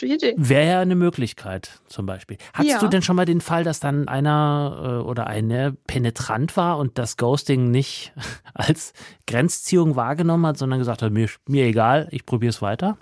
Gute 0.00 0.14
Idee. 0.14 0.34
Wäre 0.38 0.66
ja 0.70 0.80
eine 0.80 0.94
Möglichkeit, 0.94 1.80
zum 1.88 2.06
Beispiel. 2.06 2.38
Hattest 2.54 2.74
Ja. 2.74 2.78
du 2.80 2.88
denn 2.88 3.02
schon 3.02 3.16
mal 3.16 3.26
den 3.26 3.40
Fall, 3.40 3.64
dass 3.64 3.80
dann 3.80 4.08
einer 4.08 5.00
äh, 5.04 5.06
oder 5.06 5.26
eine 5.26 5.72
penetrant 5.86 6.56
war 6.56 6.78
und 6.78 6.96
das 6.98 7.16
Ghosting 7.18 7.70
nicht 7.70 8.12
als 8.54 8.92
Grenzziehung 9.26 9.96
wahrgenommen 9.96 10.46
hat, 10.46 10.56
sondern 10.58 10.78
gesagt 10.78 11.02
hat, 11.02 11.12
mir, 11.12 11.28
mir 11.46 11.66
egal, 11.66 12.08
ich 12.12 12.24
probiere 12.24 12.50
es 12.50 12.62
weiter? 12.62 12.96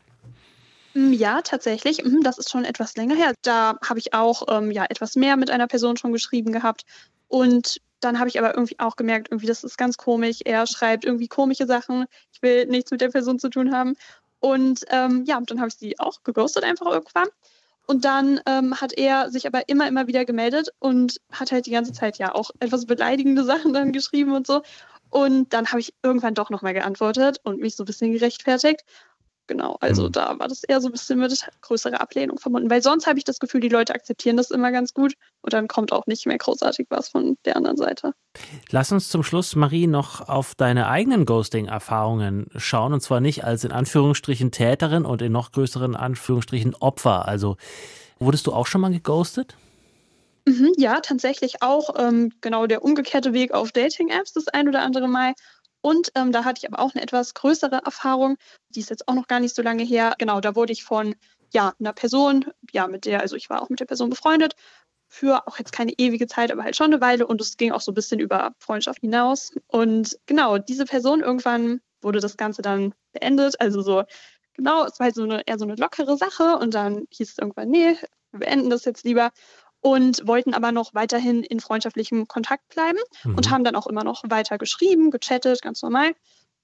Mm, 0.95 1.13
Ja, 1.13 1.41
tatsächlich. 1.43 2.03
Mhm, 2.05 2.23
Das 2.23 2.39
ist 2.39 2.51
schon 2.51 2.65
etwas 2.65 2.97
länger 2.97 3.15
her. 3.15 3.33
Da 3.43 3.77
habe 3.89 3.99
ich 3.99 4.15
auch 4.15 4.43
ähm, 4.51 4.71
ja, 4.71 4.85
etwas 4.89 5.15
mehr 5.17 5.37
mit 5.37 5.51
einer 5.51 5.67
Person 5.69 5.97
schon 5.97 6.13
geschrieben 6.13 6.53
gehabt. 6.53 6.83
Und 7.29 7.81
dann 8.01 8.19
habe 8.19 8.29
ich 8.29 8.39
aber 8.39 8.55
irgendwie 8.55 8.79
auch 8.79 8.97
gemerkt, 8.97 9.29
irgendwie, 9.31 9.47
das 9.47 9.65
ist 9.65 9.77
ganz 9.77 9.97
komisch. 9.97 10.39
Er 10.45 10.67
schreibt 10.67 11.05
irgendwie 11.05 11.29
komische 11.29 11.67
Sachen. 11.67 12.07
Ich 12.33 12.41
will 12.43 12.67
nichts 12.67 12.91
mit 12.91 13.01
der 13.01 13.09
Person 13.09 13.39
zu 13.39 13.49
tun 13.51 13.73
haben. 13.73 13.95
Und 14.41 14.85
ähm, 14.91 15.25
ja, 15.27 15.41
dann 15.41 15.59
habe 15.59 15.69
ich 15.69 15.75
sie 15.75 15.99
auch 15.99 16.23
geghostet 16.23 16.65
einfach 16.65 16.87
irgendwann. 16.87 17.29
Und 17.87 18.05
dann 18.05 18.41
ähm, 18.47 18.79
hat 18.81 18.93
er 18.93 19.31
sich 19.31 19.47
aber 19.47 19.69
immer, 19.69 19.89
immer 19.89 20.07
wieder 20.07 20.27
gemeldet 20.27 20.69
und 20.79 21.21
hat 21.33 21.53
halt 21.53 21.65
die 21.65 21.71
ganze 21.71 21.93
Zeit 21.93 22.19
ja 22.19 22.35
auch 22.35 22.51
etwas 22.61 22.85
beleidigende 22.85 23.45
Sachen 23.47 23.73
dann 23.73 23.93
geschrieben 23.93 24.33
und 24.33 24.47
so. 24.47 24.63
Und 25.11 25.55
dann 25.55 25.69
habe 25.69 25.81
ich 25.81 25.95
irgendwann 26.03 26.35
doch 26.35 26.51
nochmal 26.51 26.75
geantwortet 26.75 27.41
und 27.45 27.61
mich 27.61 27.77
so 27.77 27.85
ein 27.85 27.87
bisschen 27.87 28.13
gerechtfertigt. 28.13 28.85
Genau, 29.49 29.79
also 29.81 30.05
Hm. 30.05 30.13
da 30.13 30.39
war 30.39 30.47
das 30.47 30.63
eher 30.63 30.81
so 30.81 30.89
ein 30.89 30.93
bisschen 30.93 31.19
mit 31.19 31.47
größerer 31.63 32.01
Ablehnung 32.01 32.39
verbunden. 32.39 32.71
Weil 32.71 32.83
sonst 32.83 33.07
habe 33.07 33.19
ich 33.19 33.25
das 33.25 33.41
Gefühl, 33.41 33.61
die 33.61 33.71
Leute 33.71 33.95
akzeptieren 33.95 34.37
das 34.37 34.51
immer 34.51 34.71
ganz 34.71 34.93
gut 34.95 35.15
und 35.41 35.55
dann 35.55 35.67
kommt 35.69 35.91
auch 35.91 36.07
nicht 36.07 36.27
mehr 36.27 36.37
großartig 36.39 36.87
was 36.91 37.09
von 37.09 37.39
der 37.47 37.57
anderen 37.57 37.79
Seite. 37.79 38.13
Lass 38.71 38.93
uns 38.93 39.09
zum 39.09 39.23
Schluss, 39.23 39.57
Marie, 39.57 39.87
noch 39.87 40.29
auf 40.29 40.55
deine 40.55 40.89
eigenen 40.89 41.25
Ghosting-Erfahrungen 41.25 42.49
schauen. 42.57 42.93
Und 42.93 43.01
zwar 43.01 43.21
nicht 43.21 43.43
als 43.45 43.65
in 43.65 43.73
Anführungsstrichen 43.73 44.53
Täterin 44.53 45.05
und 45.07 45.23
in 45.23 45.33
noch 45.33 45.51
größeren 45.51 45.97
Anführungsstrichen 45.97 46.75
Opfer. 46.75 47.27
Also 47.27 47.57
wurdest 48.19 48.47
du 48.47 48.53
auch 48.53 48.67
schon 48.67 48.83
mal 48.83 48.93
geghostet? 48.93 49.57
Mhm, 50.47 50.73
ja, 50.77 51.01
tatsächlich 51.01 51.63
auch 51.63 51.95
ähm, 51.99 52.33
genau 52.41 52.67
der 52.67 52.83
umgekehrte 52.83 53.33
Weg 53.33 53.53
auf 53.53 53.73
Dating-Apps 53.73 54.33
das 54.33 54.49
ein 54.49 54.69
oder 54.69 54.83
andere 54.83 55.09
Mal. 55.09 55.35
Und 55.81 56.11
ähm, 56.15 56.33
da 56.33 56.45
hatte 56.45 56.61
ich 56.63 56.73
aber 56.73 56.83
auch 56.83 56.95
eine 56.95 57.03
etwas 57.03 57.35
größere 57.35 57.83
Erfahrung, 57.85 58.37
die 58.71 58.81
ist 58.81 58.91
jetzt 58.91 59.09
auch 59.09 59.15
noch 59.15 59.29
gar 59.29 59.41
nicht 59.41 59.55
so 59.55 59.63
lange 59.63 59.85
her. 59.85 60.15
Genau, 60.19 60.41
da 60.41 60.57
wurde 60.57 60.73
ich 60.73 60.85
von 60.85 61.15
ja, 61.53 61.73
einer 61.79 61.93
Person, 61.93 62.47
ja, 62.73 62.87
mit 62.89 63.05
der, 63.05 63.21
also 63.21 63.37
ich 63.37 63.49
war 63.49 63.63
auch 63.63 63.69
mit 63.69 63.81
der 63.81 63.87
Person 63.87 64.11
befreundet, 64.11 64.55
für 65.09 65.47
auch 65.47 65.59
jetzt 65.59 65.73
keine 65.73 65.93
ewige 65.97 66.27
Zeit, 66.27 66.53
aber 66.53 66.65
halt 66.65 66.77
schon 66.77 66.93
eine 66.93 67.01
Weile. 67.01 67.27
Und 67.27 67.41
es 67.41 67.57
ging 67.57 67.73
auch 67.73 67.81
so 67.81 67.93
ein 67.93 67.95
bisschen 67.95 68.21
über 68.21 68.53
Freundschaft 68.59 69.01
hinaus. 69.01 69.53
Und 69.67 70.19
genau, 70.27 70.59
diese 70.59 70.85
Person, 70.85 71.21
irgendwann 71.21 71.81
wurde 72.03 72.21
das 72.21 72.37
Ganze 72.37 72.63
dann 72.63 72.95
beendet. 73.13 73.61
Also 73.61 73.81
so, 73.81 74.05
genau, 74.55 74.85
es 74.85 74.99
war 75.01 75.07
halt 75.07 75.15
so 75.15 75.23
eine, 75.23 75.43
eher 75.47 75.59
so 75.59 75.65
eine 75.65 75.77
lockere 75.77 76.17
Sache. 76.17 76.59
Und 76.59 76.75
dann 76.75 77.07
hieß 77.11 77.31
es 77.31 77.39
irgendwann, 77.39 77.71
nee, 77.71 77.97
wir 78.33 78.41
beenden 78.41 78.69
das 78.69 78.85
jetzt 78.85 79.05
lieber 79.05 79.31
und 79.81 80.27
wollten 80.27 80.55
aber 80.55 80.73
noch 80.73 80.95
weiterhin 80.95 81.43
in 81.43 81.61
freundschaftlichem 81.61 82.27
Kontakt 82.27 82.69
bleiben 82.69 82.99
und 83.25 83.47
Mhm. 83.47 83.51
haben 83.51 83.65
dann 83.65 83.77
auch 83.77 83.87
immer 83.87 84.05
noch 84.05 84.23
weiter 84.29 84.59
geschrieben, 84.59 85.11
gechattet, 85.11 85.63
ganz 85.63 85.83
normal. 85.83 86.13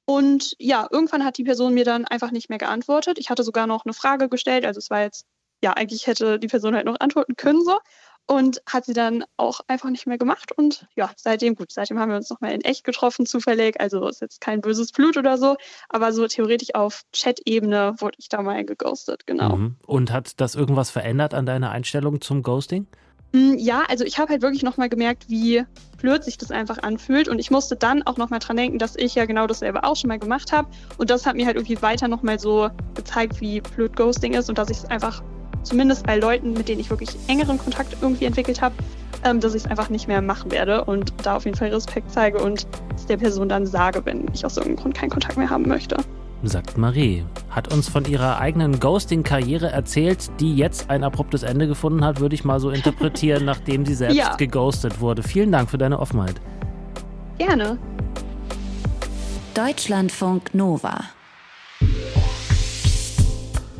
Und 0.06 0.54
ja, 0.58 0.86
irgendwann 0.90 1.24
hat 1.24 1.38
die 1.38 1.44
Person 1.44 1.74
mir 1.74 1.84
dann 1.84 2.04
einfach 2.04 2.30
nicht 2.30 2.50
mehr 2.50 2.58
geantwortet. 2.58 3.18
Ich 3.18 3.30
hatte 3.30 3.42
sogar 3.42 3.66
noch 3.66 3.84
eine 3.84 3.94
Frage 3.94 4.28
gestellt, 4.28 4.66
also 4.66 4.78
es 4.78 4.90
war 4.90 5.02
jetzt, 5.02 5.24
ja, 5.62 5.72
eigentlich 5.72 6.06
hätte 6.06 6.38
die 6.38 6.48
Person 6.48 6.74
halt 6.74 6.86
noch 6.86 7.00
antworten 7.00 7.36
können 7.36 7.64
so. 7.64 7.78
Und 8.26 8.62
hat 8.66 8.86
sie 8.86 8.94
dann 8.94 9.22
auch 9.36 9.60
einfach 9.68 9.90
nicht 9.90 10.06
mehr 10.06 10.16
gemacht. 10.16 10.50
Und 10.56 10.86
ja, 10.96 11.10
seitdem, 11.14 11.56
gut, 11.56 11.70
seitdem 11.70 11.98
haben 11.98 12.08
wir 12.08 12.16
uns 12.16 12.30
nochmal 12.30 12.52
in 12.52 12.62
echt 12.62 12.82
getroffen, 12.82 13.26
zufällig. 13.26 13.78
Also 13.78 14.08
ist 14.08 14.22
jetzt 14.22 14.40
kein 14.40 14.62
böses 14.62 14.92
Blut 14.92 15.18
oder 15.18 15.36
so. 15.36 15.56
Aber 15.90 16.10
so 16.10 16.26
theoretisch 16.26 16.74
auf 16.74 17.02
Chat-Ebene 17.12 17.96
wurde 17.98 18.16
ich 18.18 18.30
da 18.30 18.40
mal 18.40 18.64
geghostet, 18.64 19.26
genau. 19.26 19.56
Mhm. 19.56 19.76
Und 19.86 20.10
hat 20.10 20.40
das 20.40 20.54
irgendwas 20.54 20.88
verändert 20.88 21.34
an 21.34 21.44
deiner 21.44 21.70
Einstellung 21.70 22.22
zum 22.22 22.42
Ghosting? 22.42 22.86
Mm, 23.34 23.54
Ja, 23.58 23.82
also 23.88 24.04
ich 24.04 24.18
habe 24.18 24.30
halt 24.32 24.42
wirklich 24.42 24.62
nochmal 24.62 24.88
gemerkt, 24.88 25.24
wie 25.28 25.64
blöd 26.00 26.22
sich 26.22 26.38
das 26.38 26.50
einfach 26.50 26.78
anfühlt. 26.82 27.28
Und 27.28 27.38
ich 27.38 27.50
musste 27.50 27.76
dann 27.76 28.02
auch 28.04 28.16
nochmal 28.16 28.38
dran 28.38 28.56
denken, 28.56 28.78
dass 28.78 28.94
ich 28.96 29.14
ja 29.16 29.24
genau 29.26 29.46
dasselbe 29.46 29.84
auch 29.84 29.96
schon 29.96 30.08
mal 30.08 30.18
gemacht 30.18 30.52
habe. 30.52 30.68
Und 30.98 31.10
das 31.10 31.26
hat 31.26 31.34
mir 31.34 31.44
halt 31.46 31.56
irgendwie 31.56 31.80
weiter 31.82 32.08
nochmal 32.08 32.38
so 32.38 32.70
gezeigt, 32.94 33.40
wie 33.40 33.60
blöd 33.60 33.96
Ghosting 33.96 34.34
ist 34.34 34.48
und 34.48 34.56
dass 34.56 34.70
ich 34.70 34.78
es 34.78 34.84
einfach, 34.86 35.22
zumindest 35.64 36.06
bei 36.06 36.16
Leuten, 36.16 36.52
mit 36.52 36.68
denen 36.68 36.80
ich 36.80 36.90
wirklich 36.90 37.10
engeren 37.26 37.58
Kontakt 37.58 37.96
irgendwie 38.00 38.26
entwickelt 38.26 38.60
habe, 38.62 38.74
ähm, 39.24 39.40
dass 39.40 39.54
ich 39.54 39.64
es 39.64 39.70
einfach 39.70 39.88
nicht 39.88 40.06
mehr 40.06 40.20
machen 40.22 40.50
werde 40.52 40.84
und 40.84 41.12
da 41.22 41.36
auf 41.36 41.44
jeden 41.44 41.56
Fall 41.56 41.68
Respekt 41.68 42.10
zeige 42.12 42.38
und 42.38 42.66
es 42.94 43.06
der 43.06 43.16
Person 43.16 43.48
dann 43.48 43.66
sage, 43.66 44.04
wenn 44.04 44.26
ich 44.34 44.44
aus 44.44 44.56
irgendeinem 44.58 44.82
Grund 44.82 44.94
keinen 44.94 45.10
Kontakt 45.10 45.38
mehr 45.38 45.48
haben 45.50 45.66
möchte. 45.66 45.96
Sagt 46.46 46.78
Marie. 46.78 47.24
Hat 47.50 47.72
uns 47.72 47.88
von 47.88 48.04
ihrer 48.04 48.38
eigenen 48.40 48.80
Ghosting-Karriere 48.80 49.70
erzählt, 49.70 50.30
die 50.40 50.54
jetzt 50.56 50.90
ein 50.90 51.04
abruptes 51.04 51.42
Ende 51.42 51.66
gefunden 51.66 52.04
hat, 52.04 52.20
würde 52.20 52.34
ich 52.34 52.44
mal 52.44 52.60
so 52.60 52.70
interpretieren, 52.70 53.44
nachdem 53.46 53.86
sie 53.86 53.94
selbst 53.94 54.16
ja. 54.16 54.34
geghostet 54.36 55.00
wurde. 55.00 55.22
Vielen 55.22 55.52
Dank 55.52 55.70
für 55.70 55.78
deine 55.78 55.98
Offenheit. 55.98 56.40
Gerne. 57.38 57.78
Deutschlandfunk 59.54 60.54
Nova. 60.54 61.00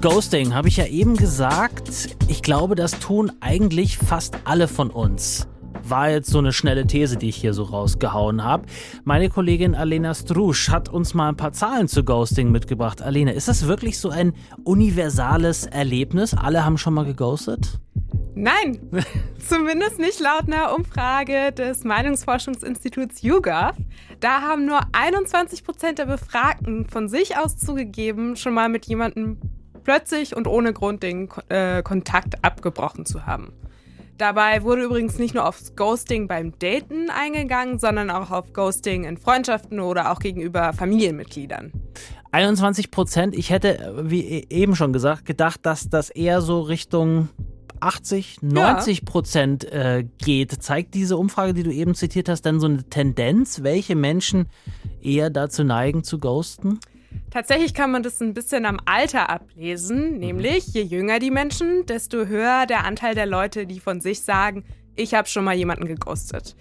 Ghosting 0.01 0.55
habe 0.55 0.69
ich 0.69 0.77
ja 0.77 0.87
eben 0.87 1.17
gesagt. 1.17 2.17
Ich 2.29 2.43
glaube, 2.43 2.75
das 2.75 2.99
tun 2.99 3.33
eigentlich 3.41 3.97
fast 3.97 4.37
alle 4.45 4.69
von 4.69 4.91
uns. 4.91 5.49
War 5.87 6.11
jetzt 6.11 6.31
so 6.31 6.39
eine 6.39 6.53
schnelle 6.53 6.87
These, 6.87 7.17
die 7.17 7.29
ich 7.29 7.37
hier 7.37 7.55
so 7.55 7.65
rausgehauen 7.65 8.43
habe. 8.43 8.67
Meine 9.05 9.29
Kollegin 9.29 9.75
Alena 9.75 10.15
Strusch 10.15 10.71
hat 10.71 10.89
uns 10.89 11.15
mal 11.15 11.29
ein 11.29 11.37
paar 11.37 11.53
Zahlen 11.53 11.89
zu 11.89 12.05
Ghosting 12.05 12.51
mitgebracht. 12.51 13.03
Alena, 13.03 13.33
ist 13.33 13.49
das 13.49 13.67
wirklich 13.67 13.99
so 13.99 14.09
ein 14.09 14.33
universales 14.65 15.67
Erlebnis? 15.67 16.35
Alle 16.35 16.65
haben 16.65 16.79
schon 16.79 16.95
mal 16.95 17.05
geghostet? 17.05 17.81
Nein, 18.35 18.79
zumindest 19.49 19.99
nicht 19.99 20.21
laut 20.21 20.47
einer 20.47 20.75
Umfrage 20.75 21.53
des 21.53 21.85
Meinungsforschungsinstituts 21.85 23.23
YouGov. 23.23 23.77
Da 24.21 24.41
haben 24.41 24.67
nur 24.67 24.81
21 24.93 25.65
Prozent 25.65 25.99
der 25.99 26.07
Befragten 26.07 26.87
von 26.87 27.09
sich 27.09 27.37
aus 27.37 27.57
zugegeben, 27.57 28.37
schon 28.37 28.55
mal 28.55 28.69
mit 28.69 28.87
jemandem 28.87 29.39
plötzlich 29.85 30.35
und 30.35 30.49
ohne 30.49 30.73
Grund 30.73 31.03
den 31.03 31.29
äh, 31.49 31.83
Kontakt 31.83 32.43
abgebrochen 32.43 33.07
zu 33.07 33.27
haben. 33.27 33.53
Dabei 34.17 34.63
wurde 34.63 34.85
übrigens 34.85 35.19
nicht 35.19 35.35
nur 35.35 35.49
aufs 35.49 35.75
Ghosting 35.75 36.29
beim 36.29 36.57
Daten 36.59 37.11
eingegangen, 37.11 37.79
sondern 37.79 38.11
auch 38.11 38.31
auf 38.31 38.53
Ghosting 38.53 39.05
in 39.05 39.17
Freundschaften 39.17 39.81
oder 39.81 40.13
auch 40.13 40.21
gegenüber 40.21 40.73
Familienmitgliedern. 40.73 41.73
21 42.31 42.91
Prozent. 42.91 43.35
Ich 43.35 43.51
hätte, 43.51 43.95
wie 44.05 44.21
e-, 44.21 44.47
eben 44.51 44.77
schon 44.77 44.93
gesagt, 44.93 45.25
gedacht, 45.25 45.61
dass 45.63 45.89
das 45.89 46.11
eher 46.11 46.43
so 46.43 46.61
Richtung 46.61 47.29
80, 47.81 48.43
90 48.43 49.05
Prozent 49.05 49.65
ja. 49.65 49.97
äh, 49.97 50.05
geht. 50.19 50.63
Zeigt 50.63 50.95
diese 50.95 51.17
Umfrage, 51.17 51.55
die 51.55 51.63
du 51.63 51.73
eben 51.73 51.95
zitiert 51.95 52.29
hast, 52.29 52.43
dann 52.43 52.61
so 52.61 52.67
eine 52.67 52.85
Tendenz, 52.85 53.63
welche 53.63 53.95
Menschen 53.95 54.47
eher 55.03 55.31
dazu 55.31 55.65
neigen 55.65 56.03
zu 56.03 56.19
ghosten? 56.19 56.81
Tatsächlich 57.35 57.75
kann 57.75 57.91
man 57.91 58.05
das 58.05 58.21
ein 58.21 58.33
bisschen 58.33 58.65
am 58.65 58.79
Alter 58.85 59.29
ablesen, 59.29 60.13
mhm. 60.13 60.19
nämlich 60.19 60.69
je 60.69 60.83
jünger 60.83 61.19
die 61.19 61.33
Menschen, 61.33 61.85
desto 61.85 62.27
höher 62.27 62.65
der 62.65 62.85
Anteil 62.85 63.17
der 63.17 63.27
Leute, 63.27 63.67
die 63.67 63.81
von 63.81 64.01
sich 64.01 64.21
sagen, 64.23 64.65
ich 64.95 65.15
habe 65.15 65.27
schon 65.27 65.43
mal 65.43 65.57
jemanden 65.57 65.87
geghostet. 65.87 66.55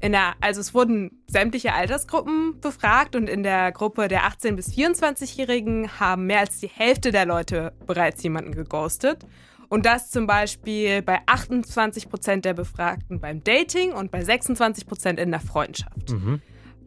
In 0.00 0.12
der, 0.12 0.34
also 0.40 0.60
es 0.60 0.74
wurden 0.74 1.24
sämtliche 1.26 1.74
Altersgruppen 1.74 2.60
befragt 2.60 3.16
und 3.16 3.28
in 3.28 3.42
der 3.42 3.72
Gruppe 3.72 4.06
der 4.06 4.22
18- 4.22 4.54
bis 4.54 4.68
24-Jährigen 4.68 5.98
haben 5.98 6.26
mehr 6.26 6.38
als 6.38 6.60
die 6.60 6.68
Hälfte 6.68 7.10
der 7.10 7.26
Leute 7.26 7.72
bereits 7.88 8.22
jemanden 8.22 8.52
geghostet. 8.52 9.26
Und 9.68 9.86
das 9.86 10.12
zum 10.12 10.28
Beispiel 10.28 11.02
bei 11.02 11.18
28 11.26 12.08
Prozent 12.08 12.44
der 12.44 12.54
Befragten 12.54 13.18
beim 13.20 13.42
Dating 13.42 13.90
und 13.92 14.12
bei 14.12 14.22
26 14.22 14.86
Prozent 14.86 15.18
in 15.18 15.32
der 15.32 15.40
Freundschaft. 15.40 16.10
Mhm. 16.12 16.40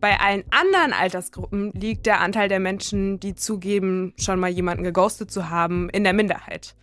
Bei 0.05 0.19
allen 0.19 0.43
anderen 0.51 0.93
Altersgruppen 0.93 1.71
liegt 1.71 2.05
der 2.05 2.21
Anteil 2.21 2.47
der 2.47 2.59
Menschen, 2.59 3.19
die 3.19 3.33
zugeben, 3.33 4.13
schon 4.19 4.39
mal 4.39 4.51
jemanden 4.51 4.83
geghostet 4.83 5.31
zu 5.31 5.49
haben, 5.49 5.89
in 5.89 6.03
der 6.03 6.13
Minderheit. 6.13 6.75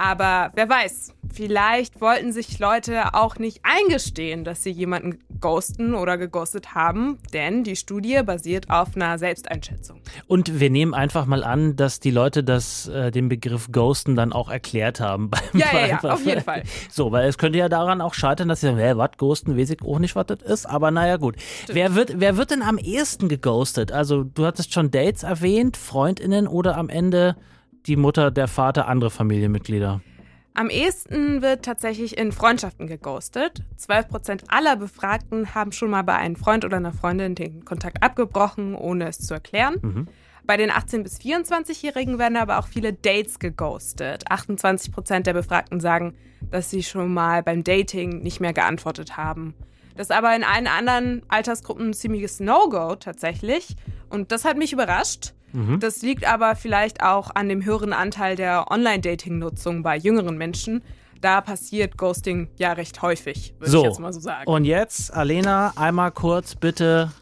Aber 0.00 0.50
wer 0.54 0.66
weiß, 0.66 1.12
vielleicht 1.30 2.00
wollten 2.00 2.32
sich 2.32 2.58
Leute 2.58 3.12
auch 3.12 3.36
nicht 3.36 3.60
eingestehen, 3.64 4.44
dass 4.44 4.62
sie 4.62 4.70
jemanden 4.70 5.18
ghosten 5.42 5.94
oder 5.94 6.16
geghostet 6.16 6.74
haben, 6.74 7.18
denn 7.34 7.64
die 7.64 7.76
Studie 7.76 8.22
basiert 8.24 8.70
auf 8.70 8.96
einer 8.96 9.18
Selbsteinschätzung. 9.18 10.00
Und 10.26 10.58
wir 10.58 10.70
nehmen 10.70 10.94
einfach 10.94 11.26
mal 11.26 11.44
an, 11.44 11.76
dass 11.76 12.00
die 12.00 12.10
Leute 12.10 12.42
das, 12.42 12.88
äh, 12.88 13.10
den 13.10 13.28
Begriff 13.28 13.70
ghosten 13.72 14.16
dann 14.16 14.32
auch 14.32 14.48
erklärt 14.48 15.00
haben. 15.00 15.28
Beim, 15.30 15.42
ja, 15.52 15.66
ja, 15.70 15.86
ja, 15.86 16.00
auf 16.00 16.24
jeden 16.24 16.44
Fall. 16.44 16.62
So, 16.90 17.12
weil 17.12 17.28
es 17.28 17.36
könnte 17.36 17.58
ja 17.58 17.68
daran 17.68 18.00
auch 18.00 18.14
scheitern, 18.14 18.48
dass 18.48 18.60
sie 18.60 18.68
sagen, 18.68 18.78
hä, 18.78 18.92
was, 18.96 19.10
ghosten, 19.18 19.58
weiß 19.58 19.68
ich 19.68 19.82
auch 19.82 19.98
nicht, 19.98 20.16
was 20.16 20.26
das 20.26 20.40
ist, 20.40 20.66
aber 20.66 20.90
naja, 20.90 21.18
gut. 21.18 21.36
Wer 21.66 21.94
wird, 21.94 22.18
wer 22.20 22.38
wird 22.38 22.52
denn 22.52 22.62
am 22.62 22.78
ehesten 22.78 23.28
geghostet? 23.28 23.92
Also, 23.92 24.24
du 24.24 24.46
hattest 24.46 24.72
schon 24.72 24.90
Dates 24.90 25.24
erwähnt, 25.24 25.76
FreundInnen 25.76 26.46
oder 26.46 26.78
am 26.78 26.88
Ende 26.88 27.36
die 27.86 27.96
Mutter, 27.96 28.30
der 28.30 28.48
Vater, 28.48 28.88
andere 28.88 29.10
Familienmitglieder? 29.10 30.00
Am 30.54 30.68
ehesten 30.68 31.42
wird 31.42 31.64
tatsächlich 31.64 32.18
in 32.18 32.32
Freundschaften 32.32 32.86
geghostet. 32.86 33.62
12% 33.78 34.44
aller 34.48 34.76
Befragten 34.76 35.54
haben 35.54 35.72
schon 35.72 35.90
mal 35.90 36.02
bei 36.02 36.16
einem 36.16 36.36
Freund 36.36 36.64
oder 36.64 36.78
einer 36.78 36.92
Freundin 36.92 37.34
den 37.34 37.64
Kontakt 37.64 38.02
abgebrochen, 38.02 38.74
ohne 38.74 39.08
es 39.08 39.20
zu 39.20 39.34
erklären. 39.34 39.76
Mhm. 39.80 40.08
Bei 40.44 40.56
den 40.56 40.70
18- 40.70 41.04
bis 41.04 41.18
24-Jährigen 41.20 42.18
werden 42.18 42.36
aber 42.36 42.58
auch 42.58 42.66
viele 42.66 42.92
Dates 42.92 43.38
geghostet. 43.38 44.28
28% 44.28 45.20
der 45.20 45.34
Befragten 45.34 45.78
sagen, 45.78 46.14
dass 46.50 46.70
sie 46.70 46.82
schon 46.82 47.14
mal 47.14 47.42
beim 47.42 47.62
Dating 47.62 48.22
nicht 48.22 48.40
mehr 48.40 48.52
geantwortet 48.52 49.16
haben. 49.16 49.54
Das 49.96 50.08
ist 50.08 50.16
aber 50.16 50.34
in 50.34 50.44
allen 50.44 50.66
anderen 50.66 51.22
Altersgruppen 51.28 51.90
ein 51.90 51.94
ziemliches 51.94 52.40
No-Go 52.40 52.96
tatsächlich. 52.96 53.76
Und 54.08 54.32
das 54.32 54.44
hat 54.44 54.56
mich 54.56 54.72
überrascht. 54.72 55.34
Mhm. 55.52 55.80
Das 55.80 56.02
liegt 56.02 56.24
aber 56.26 56.56
vielleicht 56.56 57.02
auch 57.02 57.30
an 57.34 57.48
dem 57.48 57.64
höheren 57.64 57.92
Anteil 57.92 58.36
der 58.36 58.70
Online-Dating-Nutzung 58.70 59.82
bei 59.82 59.96
jüngeren 59.96 60.36
Menschen. 60.38 60.82
Da 61.20 61.40
passiert 61.40 61.98
Ghosting 61.98 62.48
ja 62.56 62.72
recht 62.72 63.02
häufig, 63.02 63.54
würde 63.58 63.70
so. 63.70 63.78
ich 63.80 63.84
jetzt 63.84 64.00
mal 64.00 64.12
so 64.12 64.20
sagen. 64.20 64.50
Und 64.50 64.64
jetzt, 64.64 65.12
Alena, 65.12 65.72
einmal 65.76 66.12
kurz 66.12 66.54
bitte 66.54 67.12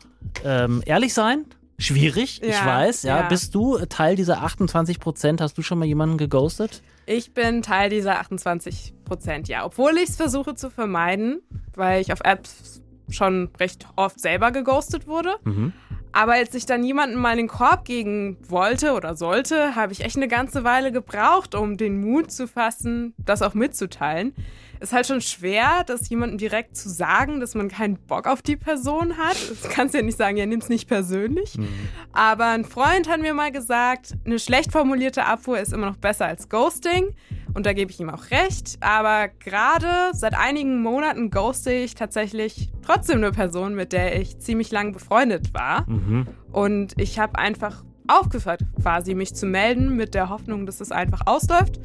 ähm, 0.45 0.83
ehrlich 0.87 1.15
sein. 1.15 1.47
Schwierig, 1.81 2.41
ja, 2.43 2.49
ich 2.49 2.65
weiß. 2.65 3.03
Ja. 3.05 3.21
ja. 3.21 3.29
Bist 3.29 3.55
du 3.55 3.79
Teil 3.89 4.17
dieser 4.17 4.43
28 4.43 4.99
Prozent? 4.99 5.41
Hast 5.41 5.57
du 5.59 5.63
schon 5.63 5.79
mal 5.79 5.85
jemanden 5.85 6.19
geghostet? 6.19 6.83
Ich 7.07 7.35
bin 7.35 7.63
Teil 7.63 7.89
dieser 7.89 8.19
28 8.19 8.95
Prozent, 9.05 9.49
ja. 9.49 9.65
Obwohl 9.65 9.97
ich 9.97 10.11
es 10.11 10.17
versuche 10.17 10.55
zu 10.55 10.71
vermeiden, 10.71 11.41
weil 11.75 12.01
ich 12.01 12.13
auf 12.13 12.21
Apps 12.25 12.83
schon 13.11 13.51
recht 13.59 13.87
oft 13.97 14.21
selber 14.21 14.51
geghostet 14.51 15.07
wurde. 15.07 15.37
Mhm. 15.45 15.73
Aber 16.13 16.33
als 16.33 16.55
ich 16.55 16.67
dann 16.67 16.85
jemanden 16.85 17.17
mal 17.17 17.33
in 17.33 17.39
den 17.39 17.49
Korb 17.49 17.85
gegen 17.85 18.37
wollte 18.49 18.93
oder 18.93 19.17
sollte, 19.17 19.77
habe 19.77 19.93
ich 19.93 20.05
echt 20.05 20.17
eine 20.17 20.29
ganze 20.29 20.65
Weile 20.65 20.93
gebraucht, 20.93 21.55
um 21.55 21.77
den 21.77 22.01
Mut 22.01 22.31
zu 22.31 22.49
fassen, 22.49 23.15
das 23.19 23.43
auch 23.43 23.55
mitzuteilen. 23.55 24.35
Ist 24.81 24.93
halt 24.93 25.07
schon 25.07 25.21
schwer, 25.21 25.83
das 25.87 26.09
jemandem 26.09 26.39
direkt 26.39 26.77
zu 26.77 26.89
sagen, 26.89 27.41
dass 27.41 27.55
man 27.55 27.69
keinen 27.69 27.97
Bock 27.97 28.27
auf 28.27 28.43
die 28.43 28.57
Person 28.57 29.17
hat. 29.17 29.37
Das 29.51 29.71
kannst 29.71 29.95
du 29.95 29.99
ja 29.99 30.05
nicht 30.05 30.19
sagen, 30.19 30.37
ja, 30.37 30.47
nimm's 30.47 30.69
nicht 30.69 30.89
persönlich. 30.89 31.57
Mhm. 31.57 31.69
Aber 32.13 32.47
ein 32.47 32.65
Freund 32.65 33.09
hat 33.09 33.21
mir 33.21 33.35
mal 33.35 33.51
gesagt, 33.51 34.15
eine 34.25 34.39
schlecht 34.39 34.73
formulierte 34.73 35.25
Abfuhr 35.25 35.59
ist 35.59 35.73
immer 35.73 35.87
noch 35.87 35.97
besser 35.97 36.27
als 36.27 36.49
Ghosting. 36.49 37.15
Und 37.55 37.67
da 37.67 37.73
gebe 37.73 37.91
ich 37.91 37.99
ihm 37.99 38.11
auch 38.11 38.31
recht. 38.31 38.77
Aber 38.81 39.29
gerade 39.29 39.87
seit 40.13 40.35
einigen 40.35 40.83
Monaten 40.83 41.31
ghoste 41.31 41.73
ich 41.73 41.95
tatsächlich 41.95 42.71
trotzdem 42.83 43.19
eine 43.19 43.33
Person, 43.33 43.75
mit 43.75 43.93
der 43.93 44.21
ich 44.21 44.39
ziemlich 44.39 44.71
lang 44.71 44.93
befreundet 44.93 45.55
war. 45.55 45.89
Mhm. 45.89 46.27
Und 46.53 46.93
ich 47.01 47.19
habe 47.19 47.39
einfach 47.39 47.85
aufgehört, 48.07 48.61
quasi 48.81 49.15
mich 49.15 49.35
zu 49.35 49.47
melden, 49.47 49.97
mit 49.97 50.15
der 50.15 50.29
Hoffnung, 50.29 50.67
dass 50.67 50.81
es 50.81 50.93
einfach 50.93 51.23
ausläuft. 51.27 51.81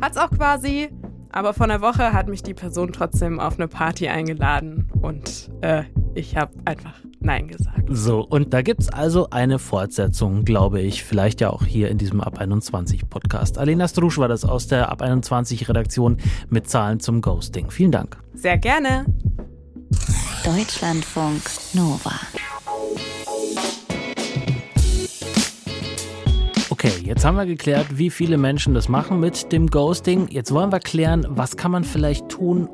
Hat 0.00 0.12
es 0.12 0.18
auch 0.18 0.30
quasi. 0.30 0.88
Aber 1.38 1.54
vor 1.54 1.66
einer 1.66 1.80
Woche 1.80 2.12
hat 2.12 2.26
mich 2.26 2.42
die 2.42 2.52
Person 2.52 2.92
trotzdem 2.92 3.38
auf 3.38 3.60
eine 3.60 3.68
Party 3.68 4.08
eingeladen 4.08 4.90
und 5.00 5.48
äh, 5.60 5.84
ich 6.16 6.36
habe 6.36 6.50
einfach 6.64 6.94
Nein 7.20 7.46
gesagt. 7.46 7.82
So, 7.86 8.26
und 8.26 8.52
da 8.52 8.62
gibt 8.62 8.80
es 8.80 8.88
also 8.88 9.30
eine 9.30 9.60
Fortsetzung, 9.60 10.44
glaube 10.44 10.80
ich, 10.80 11.04
vielleicht 11.04 11.40
ja 11.40 11.50
auch 11.50 11.64
hier 11.64 11.90
in 11.90 11.98
diesem 11.98 12.20
Ab 12.22 12.38
21 12.38 13.08
Podcast. 13.08 13.56
Alena 13.56 13.86
Strusch 13.86 14.18
war 14.18 14.26
das 14.26 14.44
aus 14.44 14.66
der 14.66 14.88
Ab 14.88 15.00
21 15.00 15.68
Redaktion 15.68 16.16
mit 16.48 16.68
Zahlen 16.68 16.98
zum 16.98 17.20
Ghosting. 17.20 17.70
Vielen 17.70 17.92
Dank. 17.92 18.16
Sehr 18.34 18.58
gerne. 18.58 19.06
Deutschlandfunk 20.44 21.42
Nova. 21.72 22.14
Okay, 26.88 27.02
jetzt 27.04 27.24
haben 27.24 27.36
wir 27.36 27.44
geklärt, 27.44 27.86
wie 27.98 28.08
viele 28.08 28.38
Menschen 28.38 28.72
das 28.72 28.88
machen 28.88 29.20
mit 29.20 29.52
dem 29.52 29.66
Ghosting. 29.66 30.28
Jetzt 30.28 30.52
wollen 30.52 30.72
wir 30.72 30.80
klären, 30.80 31.26
was 31.28 31.56
kann 31.56 31.70
man 31.70 31.84
vielleicht 31.84 32.28
tun, 32.30 32.68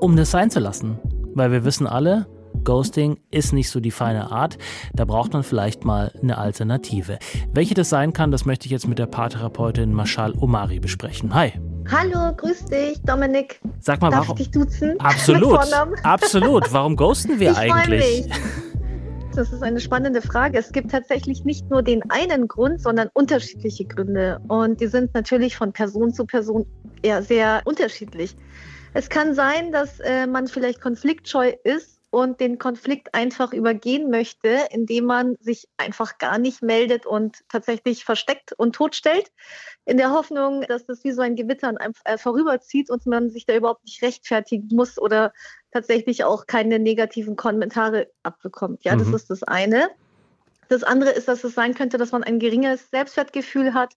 um 0.00 0.14
das 0.16 0.30
sein 0.30 0.50
zu 0.50 0.60
lassen. 0.60 0.98
Weil 1.34 1.52
wir 1.52 1.64
wissen 1.64 1.86
alle, 1.86 2.26
Ghosting 2.64 3.18
ist 3.30 3.52
nicht 3.52 3.70
so 3.70 3.80
die 3.80 3.90
feine 3.90 4.30
Art. 4.30 4.58
Da 4.92 5.06
braucht 5.06 5.32
man 5.32 5.42
vielleicht 5.42 5.84
mal 5.84 6.12
eine 6.20 6.36
Alternative. 6.36 7.18
Welche 7.52 7.74
das 7.74 7.88
sein 7.88 8.12
kann, 8.12 8.30
das 8.30 8.44
möchte 8.44 8.66
ich 8.66 8.72
jetzt 8.72 8.88
mit 8.88 8.98
der 8.98 9.06
Paartherapeutin 9.06 9.92
Mashal 9.92 10.34
Omari 10.38 10.78
besprechen. 10.78 11.34
Hi. 11.34 11.52
Hallo, 11.90 12.34
grüß 12.36 12.66
dich, 12.66 13.00
Dominik. 13.02 13.60
Sag 13.80 14.02
mal, 14.02 14.10
Darf 14.10 14.28
warum? 14.28 14.36
Ich 14.38 14.50
dich 14.50 14.50
duzen? 14.50 14.98
Absolut. 14.98 15.60
Absolut. 16.02 16.72
Warum 16.72 16.96
ghosten 16.96 17.38
wir 17.38 17.52
ich 17.52 17.58
eigentlich? 17.58 18.26
Mich. 18.26 18.36
Das 19.36 19.52
ist 19.52 19.62
eine 19.62 19.80
spannende 19.80 20.22
Frage. 20.22 20.56
Es 20.56 20.72
gibt 20.72 20.90
tatsächlich 20.90 21.44
nicht 21.44 21.68
nur 21.68 21.82
den 21.82 22.02
einen 22.10 22.48
Grund, 22.48 22.80
sondern 22.80 23.10
unterschiedliche 23.12 23.84
Gründe. 23.84 24.40
Und 24.48 24.80
die 24.80 24.86
sind 24.86 25.12
natürlich 25.12 25.56
von 25.56 25.74
Person 25.74 26.14
zu 26.14 26.24
Person 26.24 26.64
eher 27.02 27.22
sehr 27.22 27.60
unterschiedlich. 27.66 28.34
Es 28.94 29.10
kann 29.10 29.34
sein, 29.34 29.72
dass 29.72 30.00
äh, 30.00 30.26
man 30.26 30.46
vielleicht 30.46 30.80
konfliktscheu 30.80 31.52
ist 31.64 31.95
und 32.10 32.40
den 32.40 32.58
Konflikt 32.58 33.14
einfach 33.14 33.52
übergehen 33.52 34.10
möchte, 34.10 34.66
indem 34.70 35.06
man 35.06 35.36
sich 35.40 35.68
einfach 35.76 36.18
gar 36.18 36.38
nicht 36.38 36.62
meldet 36.62 37.04
und 37.04 37.44
tatsächlich 37.48 38.04
versteckt 38.04 38.52
und 38.52 38.74
totstellt, 38.74 39.30
in 39.84 39.96
der 39.96 40.10
Hoffnung, 40.10 40.62
dass 40.62 40.86
das 40.86 41.04
wie 41.04 41.12
so 41.12 41.22
ein 41.22 41.36
Gewitter 41.36 41.68
an 41.68 41.76
einem 41.76 41.94
äh, 42.04 42.16
vorüberzieht 42.18 42.90
und 42.90 43.06
man 43.06 43.30
sich 43.30 43.44
da 43.44 43.54
überhaupt 43.54 43.84
nicht 43.84 44.02
rechtfertigen 44.02 44.68
muss 44.74 44.98
oder 44.98 45.32
tatsächlich 45.72 46.24
auch 46.24 46.46
keine 46.46 46.78
negativen 46.78 47.36
Kommentare 47.36 48.10
abbekommt. 48.22 48.84
Ja, 48.84 48.94
mhm. 48.94 49.00
das 49.00 49.08
ist 49.22 49.30
das 49.30 49.42
eine. 49.42 49.88
Das 50.68 50.82
andere 50.82 51.10
ist, 51.10 51.28
dass 51.28 51.44
es 51.44 51.54
sein 51.54 51.74
könnte, 51.74 51.98
dass 51.98 52.12
man 52.12 52.24
ein 52.24 52.38
geringes 52.38 52.90
Selbstwertgefühl 52.90 53.74
hat 53.74 53.94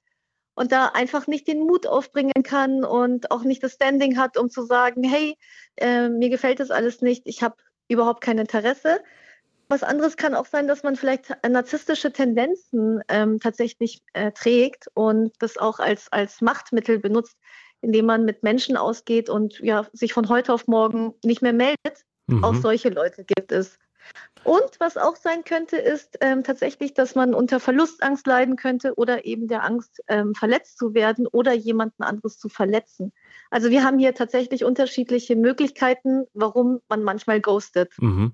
und 0.56 0.72
da 0.72 0.88
einfach 0.88 1.28
nicht 1.28 1.48
den 1.48 1.60
Mut 1.60 1.88
aufbringen 1.88 2.44
kann 2.44 2.84
und 2.84 3.32
auch 3.32 3.44
nicht 3.44 3.64
das 3.64 3.74
Standing 3.74 4.18
hat, 4.18 4.38
um 4.38 4.50
zu 4.50 4.64
sagen, 4.64 5.04
hey, 5.04 5.38
äh, 5.78 6.10
mir 6.10 6.30
gefällt 6.30 6.60
das 6.60 6.70
alles 6.70 7.02
nicht, 7.02 7.24
ich 7.26 7.42
habe 7.42 7.56
überhaupt 7.90 8.22
kein 8.22 8.38
Interesse. 8.38 9.02
Was 9.68 9.84
anderes 9.84 10.18
kann 10.18 10.34
auch 10.34 10.46
sein, 10.46 10.68
dass 10.68 10.82
man 10.82 10.96
vielleicht 10.96 11.36
narzisstische 11.48 12.12
Tendenzen 12.12 13.02
ähm, 13.08 13.40
tatsächlich 13.40 14.02
äh, 14.14 14.32
trägt 14.32 14.88
und 14.96 15.34
das 15.40 15.58
auch 15.58 15.80
als, 15.80 16.12
als 16.12 16.42
Machtmittel 16.42 16.98
benutzt, 16.98 17.38
indem 17.82 18.06
man 18.08 18.26
mit 18.26 18.42
Menschen 18.42 18.78
ausgeht 18.78 19.30
und 19.30 19.60
ja, 19.60 19.86
sich 19.94 20.14
von 20.14 20.28
heute 20.28 20.54
auf 20.54 20.68
morgen 20.68 21.14
nicht 21.24 21.42
mehr 21.42 21.54
meldet. 21.54 22.04
Mhm. 22.28 22.44
Auch 22.44 22.56
solche 22.56 22.90
Leute 22.90 23.26
gibt 23.26 23.52
es. 23.52 23.78
Und 24.44 24.80
was 24.80 24.98
auch 24.98 25.16
sein 25.16 25.44
könnte, 25.44 25.78
ist 25.78 26.18
ähm, 26.22 26.44
tatsächlich, 26.44 26.94
dass 26.94 27.16
man 27.16 27.34
unter 27.34 27.60
Verlustangst 27.60 28.26
leiden 28.26 28.56
könnte 28.56 28.96
oder 28.96 29.26
eben 29.26 29.48
der 29.48 29.64
Angst, 29.64 30.02
ähm, 30.08 30.34
verletzt 30.34 30.78
zu 30.78 30.94
werden 30.94 31.28
oder 31.28 31.54
jemanden 31.54 32.04
anderes 32.04 32.40
zu 32.40 32.50
verletzen. 32.50 33.12
Also 33.52 33.70
wir 33.70 33.84
haben 33.84 34.00
hier 34.00 34.14
tatsächlich 34.16 34.64
unterschiedliche 34.64 35.36
Möglichkeiten, 35.36 36.26
warum 36.34 36.82
man 36.88 37.04
manchmal 37.04 37.42
ghostet. 37.42 37.92
Mhm. 38.00 38.34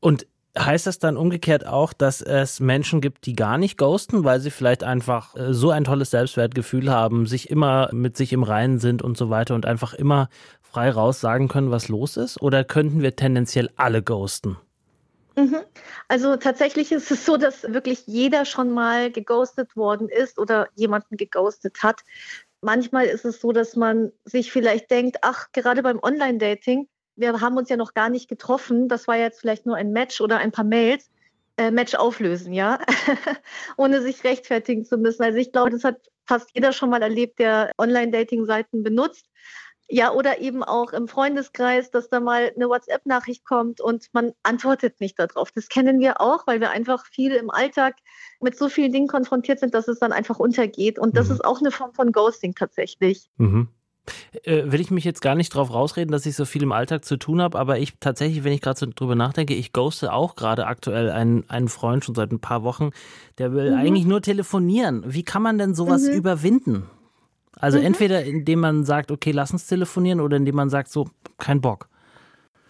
Und 0.00 0.26
Heißt 0.58 0.88
das 0.88 0.98
dann 0.98 1.16
umgekehrt 1.16 1.64
auch, 1.64 1.92
dass 1.92 2.20
es 2.20 2.58
Menschen 2.58 3.00
gibt, 3.00 3.24
die 3.26 3.36
gar 3.36 3.56
nicht 3.56 3.78
ghosten, 3.78 4.24
weil 4.24 4.40
sie 4.40 4.50
vielleicht 4.50 4.82
einfach 4.82 5.36
äh, 5.36 5.54
so 5.54 5.70
ein 5.70 5.84
tolles 5.84 6.10
Selbstwertgefühl 6.10 6.90
haben, 6.90 7.26
sich 7.26 7.50
immer 7.50 7.88
mit 7.92 8.16
sich 8.16 8.32
im 8.32 8.42
Reinen 8.42 8.80
sind 8.80 9.00
und 9.00 9.16
so 9.16 9.30
weiter 9.30 9.54
und 9.54 9.64
einfach 9.64 9.94
immer 9.94 10.28
frei 10.60 10.90
raus 10.90 11.20
sagen 11.20 11.46
können, 11.46 11.70
was 11.70 11.86
los 11.86 12.16
ist? 12.16 12.42
Oder 12.42 12.64
könnten 12.64 13.00
wir 13.00 13.14
tendenziell 13.14 13.70
alle 13.76 14.02
ghosten? 14.02 14.56
Mhm. 15.36 15.60
Also 16.08 16.36
tatsächlich 16.36 16.92
ist 16.92 17.10
es 17.10 17.24
so, 17.24 17.36
dass 17.36 17.62
wirklich 17.72 18.06
jeder 18.06 18.44
schon 18.44 18.70
mal 18.70 19.10
geghostet 19.10 19.76
worden 19.76 20.08
ist 20.08 20.38
oder 20.38 20.68
jemanden 20.74 21.16
geghostet 21.16 21.82
hat. 21.82 22.00
Manchmal 22.60 23.06
ist 23.06 23.24
es 23.24 23.40
so, 23.40 23.52
dass 23.52 23.76
man 23.76 24.12
sich 24.24 24.52
vielleicht 24.52 24.90
denkt, 24.90 25.18
ach, 25.22 25.50
gerade 25.52 25.82
beim 25.82 25.98
Online-Dating, 26.02 26.88
wir 27.16 27.40
haben 27.40 27.56
uns 27.56 27.68
ja 27.68 27.76
noch 27.76 27.94
gar 27.94 28.10
nicht 28.10 28.28
getroffen, 28.28 28.88
das 28.88 29.08
war 29.08 29.16
jetzt 29.16 29.40
vielleicht 29.40 29.66
nur 29.66 29.76
ein 29.76 29.92
Match 29.92 30.20
oder 30.20 30.38
ein 30.38 30.52
paar 30.52 30.64
Mails, 30.64 31.10
äh, 31.56 31.70
Match 31.70 31.94
auflösen, 31.94 32.52
ja, 32.52 32.78
ohne 33.76 34.02
sich 34.02 34.24
rechtfertigen 34.24 34.84
zu 34.84 34.98
müssen. 34.98 35.22
Also 35.22 35.38
ich 35.38 35.52
glaube, 35.52 35.70
das 35.70 35.84
hat 35.84 36.10
fast 36.26 36.50
jeder 36.54 36.72
schon 36.72 36.90
mal 36.90 37.02
erlebt, 37.02 37.38
der 37.38 37.72
Online-Dating-Seiten 37.78 38.82
benutzt. 38.82 39.26
Ja, 39.92 40.12
oder 40.12 40.40
eben 40.40 40.62
auch 40.62 40.92
im 40.92 41.08
Freundeskreis, 41.08 41.90
dass 41.90 42.08
da 42.08 42.20
mal 42.20 42.52
eine 42.54 42.68
WhatsApp-Nachricht 42.68 43.44
kommt 43.44 43.80
und 43.80 44.06
man 44.12 44.32
antwortet 44.44 45.00
nicht 45.00 45.18
darauf. 45.18 45.50
Das 45.50 45.68
kennen 45.68 45.98
wir 45.98 46.20
auch, 46.20 46.46
weil 46.46 46.60
wir 46.60 46.70
einfach 46.70 47.04
viel 47.06 47.32
im 47.32 47.50
Alltag 47.50 47.96
mit 48.40 48.56
so 48.56 48.68
vielen 48.68 48.92
Dingen 48.92 49.08
konfrontiert 49.08 49.58
sind, 49.58 49.74
dass 49.74 49.88
es 49.88 49.98
dann 49.98 50.12
einfach 50.12 50.38
untergeht. 50.38 51.00
Und 51.00 51.16
das 51.16 51.28
mhm. 51.28 51.34
ist 51.34 51.44
auch 51.44 51.58
eine 51.58 51.72
Form 51.72 51.92
von 51.92 52.12
Ghosting 52.12 52.54
tatsächlich. 52.54 53.28
Mhm. 53.36 53.66
Äh, 54.44 54.70
will 54.70 54.80
ich 54.80 54.92
mich 54.92 55.04
jetzt 55.04 55.22
gar 55.22 55.34
nicht 55.34 55.52
drauf 55.54 55.72
rausreden, 55.72 56.12
dass 56.12 56.24
ich 56.24 56.36
so 56.36 56.44
viel 56.44 56.62
im 56.62 56.72
Alltag 56.72 57.04
zu 57.04 57.16
tun 57.16 57.42
habe, 57.42 57.58
aber 57.58 57.78
ich 57.78 57.94
tatsächlich, 57.98 58.44
wenn 58.44 58.52
ich 58.52 58.60
gerade 58.60 58.78
so 58.78 58.86
drüber 58.86 59.16
nachdenke, 59.16 59.54
ich 59.54 59.72
ghoste 59.72 60.12
auch 60.12 60.36
gerade 60.36 60.66
aktuell 60.66 61.10
einen, 61.10 61.48
einen 61.50 61.68
Freund 61.68 62.04
schon 62.04 62.14
seit 62.14 62.30
ein 62.30 62.40
paar 62.40 62.62
Wochen, 62.62 62.90
der 63.38 63.52
will 63.52 63.72
mhm. 63.72 63.78
eigentlich 63.78 64.06
nur 64.06 64.22
telefonieren. 64.22 65.02
Wie 65.06 65.24
kann 65.24 65.42
man 65.42 65.58
denn 65.58 65.74
sowas 65.74 66.02
mhm. 66.02 66.14
überwinden? 66.14 66.90
Also 67.60 67.78
mhm. 67.78 67.86
entweder 67.86 68.24
indem 68.24 68.60
man 68.60 68.84
sagt, 68.84 69.10
okay, 69.10 69.32
lass 69.32 69.52
uns 69.52 69.66
telefonieren 69.66 70.20
oder 70.20 70.36
indem 70.36 70.56
man 70.56 70.70
sagt, 70.70 70.90
so, 70.90 71.08
kein 71.38 71.60
Bock. 71.60 71.88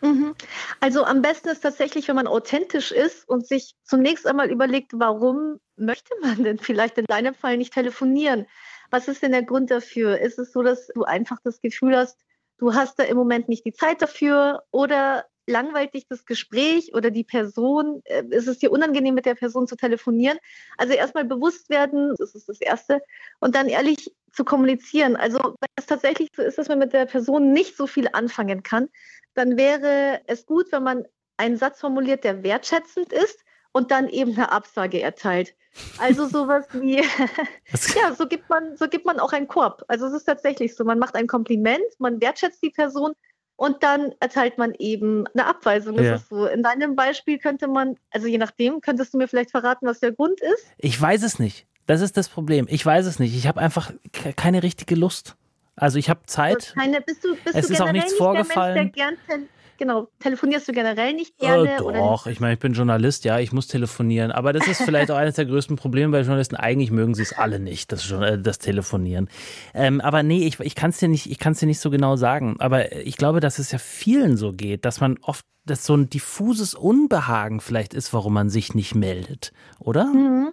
Mhm. 0.03 0.35
Also 0.81 1.05
am 1.05 1.23
besten 1.23 1.49
ist 1.49 1.61
tatsächlich, 1.61 2.09
wenn 2.09 2.17
man 2.17 2.27
authentisch 2.27 2.91
ist 2.91 3.29
und 3.29 3.47
sich 3.47 3.75
zunächst 3.85 4.27
einmal 4.27 4.51
überlegt, 4.51 4.93
warum 4.95 5.61
möchte 5.77 6.15
man 6.23 6.43
denn 6.43 6.59
vielleicht 6.59 6.99
in 6.99 7.05
deinem 7.05 7.35
Fall 7.35 7.57
nicht 7.57 7.75
telefonieren? 7.75 8.47
Was 8.91 9.09
ist 9.09 9.23
denn 9.23 9.33
der 9.33 9.45
Grund 9.45 9.71
dafür? 9.71 10.19
Ist 10.19 10.39
es 10.39 10.53
so, 10.53 10.63
dass 10.63 10.89
du 10.89 11.05
einfach 11.05 11.39
das 11.45 11.61
Gefühl 11.61 11.97
hast, 11.97 12.19
du 12.59 12.75
hast 12.75 12.99
da 12.99 13.05
im 13.05 13.17
Moment 13.17 13.49
nicht 13.49 13.65
die 13.65 13.73
Zeit 13.73 14.03
dafür 14.03 14.63
oder 14.71 15.27
langweilt 15.51 15.95
dich 15.95 16.07
das 16.09 16.25
Gespräch 16.25 16.95
oder 16.95 17.11
die 17.11 17.25
Person? 17.25 18.01
Äh, 18.05 18.25
ist 18.31 18.49
es 18.49 18.59
dir 18.59 18.73
unangenehm, 18.73 19.15
mit 19.15 19.27
der 19.27 19.35
Person 19.35 19.67
zu 19.67 19.77
telefonieren? 19.77 20.39
Also 20.79 20.95
erstmal 20.95 21.25
bewusst 21.25 21.69
werden, 21.69 22.15
das 22.19 22.35
ist 22.35 22.49
das 22.49 22.61
Erste. 22.61 23.03
Und 23.41 23.55
dann 23.55 23.69
ehrlich 23.69 24.15
zu 24.33 24.45
kommunizieren. 24.45 25.17
Also 25.17 25.39
wenn 25.39 25.71
es 25.77 25.87
tatsächlich 25.87 26.31
so 26.35 26.43
ist, 26.43 26.59
dass 26.59 26.69
man 26.69 26.79
mit 26.79 26.93
der 26.93 27.07
Person 27.07 27.53
nicht 27.53 27.77
so 27.77 27.87
viel 27.87 28.09
anfangen 28.13 28.63
kann, 28.63 28.89
dann 29.35 29.57
wäre 29.57 30.21
es 30.27 30.47
gut, 30.47 30.73
wenn 30.73 30.83
man 30.83 31.05
einen 31.37 31.57
Satz 31.57 31.81
formuliert, 31.81 32.25
der 32.25 32.43
wertschätzend 32.43 33.13
ist 33.13 33.45
und 33.73 33.91
dann 33.91 34.09
eben 34.09 34.33
eine 34.33 34.53
Absage 34.53 35.01
erteilt. 35.01 35.55
Also 35.99 36.27
sowas 36.27 36.67
wie, 36.73 36.97
ja, 37.97 38.15
so 38.15 38.27
gibt 38.27 38.49
man, 38.49 38.77
so 38.77 38.89
gibt 38.89 39.07
man 39.07 39.21
auch 39.21 39.33
einen 39.33 39.49
Korb. 39.49 39.85
Also 39.89 40.07
es 40.07 40.13
ist 40.13 40.25
tatsächlich 40.25 40.75
so, 40.75 40.85
man 40.85 40.99
macht 40.99 41.15
ein 41.15 41.27
Kompliment, 41.27 41.85
man 41.99 42.21
wertschätzt 42.21 42.63
die 42.63 42.71
Person 42.71 43.15
und 43.61 43.83
dann 43.83 44.15
erteilt 44.21 44.57
man 44.57 44.73
eben 44.79 45.27
eine 45.35 45.45
Abweisung. 45.45 45.95
Das 45.95 46.07
ja. 46.07 46.15
ist 46.15 46.31
so. 46.31 46.47
In 46.47 46.63
deinem 46.63 46.97
Beispiel 46.97 47.37
könnte 47.37 47.69
man, 47.69 47.99
also 48.11 48.27
je 48.27 48.39
nachdem, 48.39 48.81
könntest 48.81 49.13
du 49.13 49.19
mir 49.19 49.29
vielleicht 49.29 49.51
verraten, 49.51 49.87
was 49.87 50.01
der 50.01 50.13
Grund 50.13 50.41
ist? 50.41 50.65
Ich 50.79 50.99
weiß 50.99 51.23
es 51.23 51.39
nicht. 51.39 51.67
Das 51.85 52.01
ist 52.01 52.17
das 52.17 52.31
Problem. 52.31 52.67
Ich 52.71 52.87
weiß 52.87 53.05
es 53.05 53.19
nicht. 53.19 53.37
Ich 53.37 53.47
habe 53.47 53.61
einfach 53.61 53.93
keine 54.37 54.63
richtige 54.63 54.95
Lust. 54.95 55.37
Also 55.77 55.99
ich 55.99 56.09
habe 56.09 56.21
Zeit. 56.25 56.73
Keine, 56.75 57.03
bist 57.03 57.23
du, 57.23 57.35
bist 57.35 57.55
es 57.55 57.67
du 57.67 57.75
ist 57.75 57.83
auch 57.83 57.93
nichts 57.93 58.13
nicht 58.13 58.19
vorgefallen. 58.19 58.93
Der 58.97 59.07
Mensch, 59.07 59.21
der 59.29 59.39
genau, 59.81 60.09
telefonierst 60.21 60.69
du 60.69 60.73
generell 60.73 61.15
nicht 61.15 61.37
gerne? 61.39 61.75
Äh, 61.75 61.79
doch, 61.79 62.29
ich 62.29 62.39
meine, 62.39 62.53
ich 62.53 62.61
bin 62.61 62.75
Journalist, 62.75 63.25
ja, 63.25 63.41
ich 63.41 63.51
muss 63.51 63.67
telefonieren. 63.67 64.31
Aber 64.31 64.53
das 64.53 64.69
ist 64.69 64.83
vielleicht 64.83 65.11
auch 65.11 65.17
eines 65.17 65.35
der 65.35 65.47
größten 65.47 65.75
Probleme 65.75 66.13
bei 66.13 66.21
Journalisten. 66.21 66.55
Eigentlich 66.55 66.93
mögen 66.93 67.15
sie 67.15 67.23
es 67.23 67.33
alle 67.33 67.59
nicht, 67.59 67.91
das, 67.91 68.09
äh, 68.13 68.39
das 68.39 68.59
Telefonieren. 68.59 69.29
Ähm, 69.75 70.01
aber 70.01 70.23
nee, 70.23 70.47
ich, 70.47 70.61
ich 70.61 70.77
kann 70.77 70.91
es 70.91 70.99
dir, 70.99 71.09
nicht, 71.09 71.27
dir 71.27 71.67
nicht 71.67 71.81
so 71.81 71.91
genau 71.91 72.15
sagen. 72.15 72.57
Aber 72.61 72.93
ich 72.93 73.17
glaube, 73.17 73.41
dass 73.41 73.59
es 73.59 73.73
ja 73.73 73.79
vielen 73.79 74.37
so 74.37 74.53
geht, 74.53 74.85
dass 74.85 75.01
man 75.01 75.19
oft 75.23 75.45
dass 75.67 75.85
so 75.85 75.95
ein 75.95 76.09
diffuses 76.09 76.75
Unbehagen 76.75 77.61
vielleicht 77.61 77.93
ist, 77.93 78.15
warum 78.15 78.33
man 78.33 78.49
sich 78.49 78.75
nicht 78.75 78.95
meldet, 78.95 79.53
oder? 79.79 80.07
Mhm. 80.07 80.53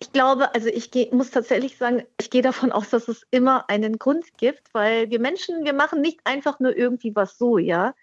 Ich 0.00 0.12
glaube, 0.12 0.54
also 0.54 0.68
ich 0.68 0.90
geh, 0.90 1.08
muss 1.12 1.30
tatsächlich 1.30 1.76
sagen, 1.76 2.04
ich 2.20 2.30
gehe 2.30 2.42
davon 2.42 2.72
aus, 2.72 2.90
dass 2.90 3.08
es 3.08 3.26
immer 3.30 3.68
einen 3.68 3.98
Grund 3.98 4.36
gibt, 4.38 4.62
weil 4.72 5.10
wir 5.10 5.20
Menschen, 5.20 5.64
wir 5.64 5.72
machen 5.72 6.00
nicht 6.00 6.20
einfach 6.24 6.60
nur 6.60 6.76
irgendwie 6.76 7.14
was 7.14 7.38
so, 7.38 7.58
ja. 7.58 7.94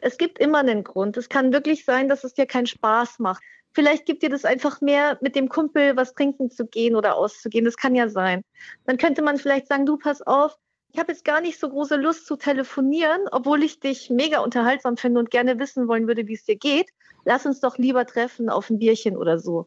Es 0.00 0.18
gibt 0.18 0.38
immer 0.38 0.58
einen 0.58 0.84
Grund. 0.84 1.16
Es 1.16 1.28
kann 1.28 1.52
wirklich 1.52 1.84
sein, 1.84 2.08
dass 2.08 2.24
es 2.24 2.34
dir 2.34 2.46
keinen 2.46 2.66
Spaß 2.66 3.18
macht. 3.18 3.42
Vielleicht 3.72 4.06
gibt 4.06 4.22
dir 4.22 4.30
das 4.30 4.44
einfach 4.44 4.80
mehr, 4.80 5.18
mit 5.20 5.34
dem 5.34 5.48
Kumpel 5.48 5.96
was 5.96 6.14
trinken 6.14 6.50
zu 6.50 6.66
gehen 6.66 6.94
oder 6.94 7.16
auszugehen. 7.16 7.64
Das 7.64 7.76
kann 7.76 7.94
ja 7.94 8.08
sein. 8.08 8.42
Dann 8.84 8.98
könnte 8.98 9.22
man 9.22 9.36
vielleicht 9.36 9.66
sagen, 9.66 9.84
du 9.84 9.96
pass 9.96 10.22
auf, 10.22 10.56
ich 10.92 11.00
habe 11.00 11.10
jetzt 11.10 11.24
gar 11.24 11.40
nicht 11.40 11.58
so 11.58 11.68
große 11.68 11.96
Lust 11.96 12.24
zu 12.24 12.36
telefonieren, 12.36 13.22
obwohl 13.32 13.64
ich 13.64 13.80
dich 13.80 14.10
mega 14.10 14.38
unterhaltsam 14.38 14.96
finde 14.96 15.18
und 15.18 15.30
gerne 15.30 15.58
wissen 15.58 15.88
wollen 15.88 16.06
würde, 16.06 16.28
wie 16.28 16.34
es 16.34 16.44
dir 16.44 16.56
geht. 16.56 16.90
Lass 17.24 17.46
uns 17.46 17.58
doch 17.58 17.78
lieber 17.78 18.06
treffen 18.06 18.48
auf 18.48 18.70
ein 18.70 18.78
Bierchen 18.78 19.16
oder 19.16 19.40
so. 19.40 19.66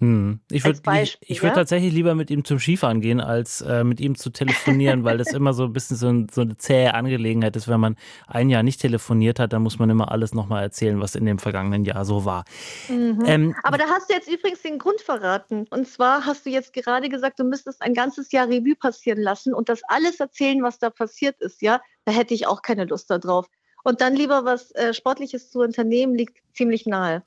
Hm. 0.00 0.40
Ich 0.50 0.64
würde 0.64 0.80
ich, 1.02 1.18
ich 1.20 1.42
würd 1.42 1.50
ja? 1.50 1.56
tatsächlich 1.56 1.92
lieber 1.92 2.14
mit 2.14 2.30
ihm 2.30 2.42
zum 2.42 2.58
Skifahren 2.58 3.02
gehen, 3.02 3.20
als 3.20 3.60
äh, 3.60 3.84
mit 3.84 4.00
ihm 4.00 4.14
zu 4.14 4.30
telefonieren, 4.30 5.04
weil 5.04 5.18
das 5.18 5.32
immer 5.34 5.52
so 5.52 5.64
ein 5.64 5.74
bisschen 5.74 5.96
so, 5.96 6.08
ein, 6.08 6.26
so, 6.32 6.40
eine 6.40 6.56
zähe 6.56 6.94
Angelegenheit 6.94 7.54
ist. 7.54 7.68
Wenn 7.68 7.80
man 7.80 7.96
ein 8.26 8.48
Jahr 8.48 8.62
nicht 8.62 8.80
telefoniert 8.80 9.38
hat, 9.38 9.52
dann 9.52 9.62
muss 9.62 9.78
man 9.78 9.90
immer 9.90 10.10
alles 10.10 10.32
nochmal 10.32 10.62
erzählen, 10.62 10.98
was 11.00 11.14
in 11.14 11.26
dem 11.26 11.38
vergangenen 11.38 11.84
Jahr 11.84 12.06
so 12.06 12.24
war. 12.24 12.44
Mhm. 12.88 13.22
Ähm, 13.26 13.54
Aber 13.62 13.76
da 13.76 13.88
hast 13.88 14.08
du 14.08 14.14
jetzt 14.14 14.32
übrigens 14.32 14.62
den 14.62 14.78
Grund 14.78 15.02
verraten. 15.02 15.66
Und 15.68 15.86
zwar 15.86 16.24
hast 16.24 16.46
du 16.46 16.50
jetzt 16.50 16.72
gerade 16.72 17.10
gesagt, 17.10 17.38
du 17.38 17.44
müsstest 17.44 17.82
ein 17.82 17.92
ganzes 17.92 18.32
Jahr 18.32 18.48
Revue 18.48 18.76
passieren 18.76 19.20
lassen 19.20 19.52
und 19.52 19.68
das 19.68 19.82
alles 19.86 20.18
erzählen, 20.18 20.62
was 20.62 20.78
da 20.78 20.88
passiert 20.88 21.38
ist. 21.42 21.60
Ja, 21.60 21.82
da 22.06 22.12
hätte 22.12 22.32
ich 22.32 22.46
auch 22.46 22.62
keine 22.62 22.86
Lust 22.86 23.10
darauf. 23.10 23.48
Und 23.84 24.00
dann 24.00 24.14
lieber 24.14 24.46
was 24.46 24.70
äh, 24.72 24.94
Sportliches 24.94 25.50
zu 25.50 25.60
unternehmen, 25.60 26.14
liegt 26.14 26.38
ziemlich 26.54 26.86
nahe. 26.86 27.22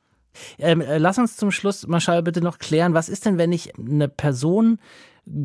Ähm, 0.58 0.82
äh, 0.82 0.98
lass 0.98 1.17
uns 1.17 1.38
zum 1.38 1.52
Schluss, 1.52 1.88
Marschall, 1.88 2.24
bitte 2.24 2.41
noch 2.41 2.60
klären, 2.60 2.93
was 2.93 3.10
ist 3.10 3.26
denn, 3.26 3.38
wenn 3.38 3.52
ich 3.52 3.78
eine 3.78 4.08
Person 4.08 4.80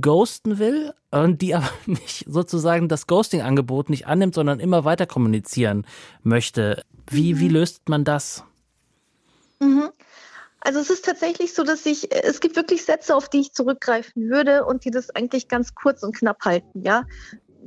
ghosten 0.01 0.59
will 0.59 0.93
und 1.11 1.41
die 1.41 1.55
aber 1.55 1.71
nicht 1.87 2.25
sozusagen 2.29 2.89
das 2.89 3.07
Ghosting-Angebot 3.07 3.91
nicht 3.91 4.07
annimmt, 4.07 4.35
sondern 4.35 4.61
immer 4.61 4.85
weiter 4.85 5.07
kommunizieren 5.07 5.87
möchte? 6.23 6.83
Wie, 7.09 7.35
mhm. 7.35 7.41
wie 7.41 7.49
löst 7.49 7.89
man 7.89 8.05
das? 8.05 8.45
Mhm. 9.61 9.91
Also 10.61 10.81
es 10.81 10.91
ist 10.91 11.05
tatsächlich 11.05 11.55
so, 11.55 11.63
dass 11.63 11.87
ich, 11.87 12.13
es 12.13 12.41
gibt 12.41 12.57
wirklich 12.57 12.85
Sätze, 12.85 13.15
auf 13.15 13.29
die 13.29 13.41
ich 13.41 13.53
zurückgreifen 13.53 14.29
würde 14.29 14.65
und 14.65 14.85
die 14.85 14.91
das 14.91 15.09
eigentlich 15.11 15.49
ganz 15.49 15.75
kurz 15.75 16.03
und 16.03 16.17
knapp 16.17 16.45
halten, 16.45 16.83
ja 16.83 17.05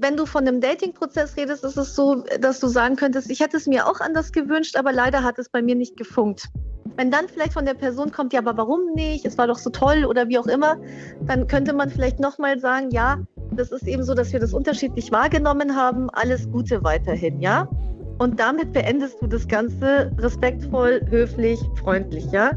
wenn 0.02 0.18
du 0.18 0.26
von 0.26 0.48
einem 0.48 0.62
Dating-Prozess 0.62 1.38
redest, 1.38 1.64
ist 1.64 1.78
es 1.78 1.96
so, 1.96 2.24
dass 2.40 2.60
du 2.60 2.68
sagen 2.68 2.96
könntest, 2.96 3.30
ich 3.30 3.40
hätte 3.40 3.58
es 3.58 3.68
mir 3.68 3.88
auch 3.88 4.00
anders 4.00 4.32
gewünscht, 4.32 4.76
aber 4.76 4.92
leider 4.92 5.24
hat 5.24 5.38
es 5.38 5.50
bei 5.50 5.62
mir 5.62 5.76
nicht 5.76 5.96
gefunkt. 5.96 6.48
Wenn 6.96 7.12
dann 7.12 7.28
vielleicht 7.28 7.54
von 7.54 7.66
der 7.66 7.74
Person 7.74 8.12
kommt, 8.12 8.34
ja, 8.34 8.40
aber 8.40 8.58
warum 8.58 8.94
nicht? 8.94 9.26
Es 9.26 9.38
war 9.38 9.48
doch 9.48 9.58
so 9.58 9.70
toll 9.70 10.06
oder 10.06 10.28
wie 10.28 10.38
auch 10.38 10.48
immer, 10.48 10.78
dann 11.22 11.48
könnte 11.48 11.74
man 11.74 11.90
vielleicht 11.90 12.20
nochmal 12.20 12.60
sagen, 12.60 12.90
ja, 12.92 13.20
das 13.52 13.72
ist 13.72 13.88
eben 13.88 14.04
so, 14.04 14.14
dass 14.14 14.34
wir 14.34 14.40
das 14.40 14.54
unterschiedlich 14.54 15.12
wahrgenommen 15.12 15.76
haben. 15.76 16.10
Alles 16.10 16.50
Gute 16.52 16.84
weiterhin, 16.84 17.42
ja? 17.42 17.68
Und 18.22 18.40
damit 18.40 18.72
beendest 18.72 19.20
du 19.20 19.26
das 19.26 19.48
Ganze 19.48 20.12
respektvoll, 20.20 21.02
höflich, 21.10 21.60
freundlich, 21.82 22.24
ja? 22.32 22.52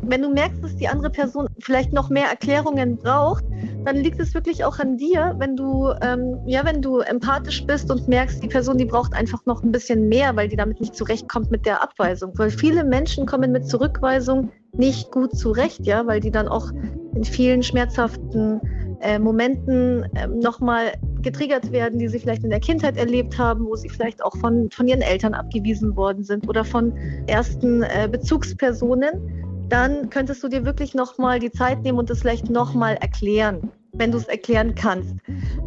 Wenn 0.00 0.22
du 0.22 0.30
merkst, 0.30 0.64
dass 0.64 0.74
die 0.74 0.88
andere 0.88 1.10
Person 1.10 1.48
vielleicht 1.58 1.92
noch 1.92 2.08
mehr 2.08 2.28
Erklärungen 2.28 2.96
braucht, 2.96 3.44
dann 3.84 3.96
liegt 3.96 4.18
es 4.20 4.32
wirklich 4.32 4.64
auch 4.64 4.78
an 4.78 4.96
dir, 4.96 5.34
wenn 5.36 5.54
du, 5.54 5.92
ähm, 6.00 6.38
ja, 6.46 6.64
wenn 6.64 6.80
du 6.80 7.00
empathisch 7.00 7.66
bist 7.66 7.90
und 7.90 8.08
merkst, 8.08 8.42
die 8.42 8.48
Person, 8.48 8.78
die 8.78 8.86
braucht 8.86 9.12
einfach 9.12 9.44
noch 9.44 9.62
ein 9.62 9.70
bisschen 9.70 10.08
mehr, 10.08 10.34
weil 10.34 10.48
die 10.48 10.56
damit 10.56 10.80
nicht 10.80 10.96
zurechtkommt 10.96 11.50
mit 11.50 11.66
der 11.66 11.82
Abweisung. 11.82 12.32
Weil 12.38 12.48
viele 12.48 12.82
Menschen 12.82 13.26
kommen 13.26 13.52
mit 13.52 13.68
Zurückweisung 13.68 14.50
nicht 14.74 15.12
gut 15.12 15.36
zurecht, 15.36 15.84
ja, 15.84 16.06
weil 16.06 16.20
die 16.20 16.30
dann 16.30 16.48
auch 16.48 16.70
in 17.14 17.24
vielen 17.24 17.62
schmerzhaften 17.62 18.62
äh, 19.02 19.18
Momenten 19.18 20.04
äh, 20.14 20.26
nochmal 20.26 20.92
getriggert 21.22 21.72
werden, 21.72 21.98
die 21.98 22.08
sie 22.08 22.18
vielleicht 22.18 22.44
in 22.44 22.50
der 22.50 22.60
Kindheit 22.60 22.96
erlebt 22.96 23.38
haben, 23.38 23.66
wo 23.66 23.76
sie 23.76 23.88
vielleicht 23.88 24.22
auch 24.22 24.36
von, 24.36 24.70
von 24.70 24.88
ihren 24.88 25.02
Eltern 25.02 25.34
abgewiesen 25.34 25.96
worden 25.96 26.24
sind 26.24 26.48
oder 26.48 26.64
von 26.64 26.96
ersten 27.26 27.82
äh, 27.82 28.08
Bezugspersonen, 28.10 29.66
dann 29.68 30.10
könntest 30.10 30.42
du 30.42 30.48
dir 30.48 30.64
wirklich 30.64 30.94
nochmal 30.94 31.38
die 31.38 31.50
Zeit 31.50 31.82
nehmen 31.82 31.98
und 31.98 32.10
das 32.10 32.20
vielleicht 32.20 32.50
nochmal 32.50 32.96
erklären, 32.96 33.70
wenn 33.92 34.12
du 34.12 34.18
es 34.18 34.28
erklären 34.28 34.74
kannst. 34.74 35.14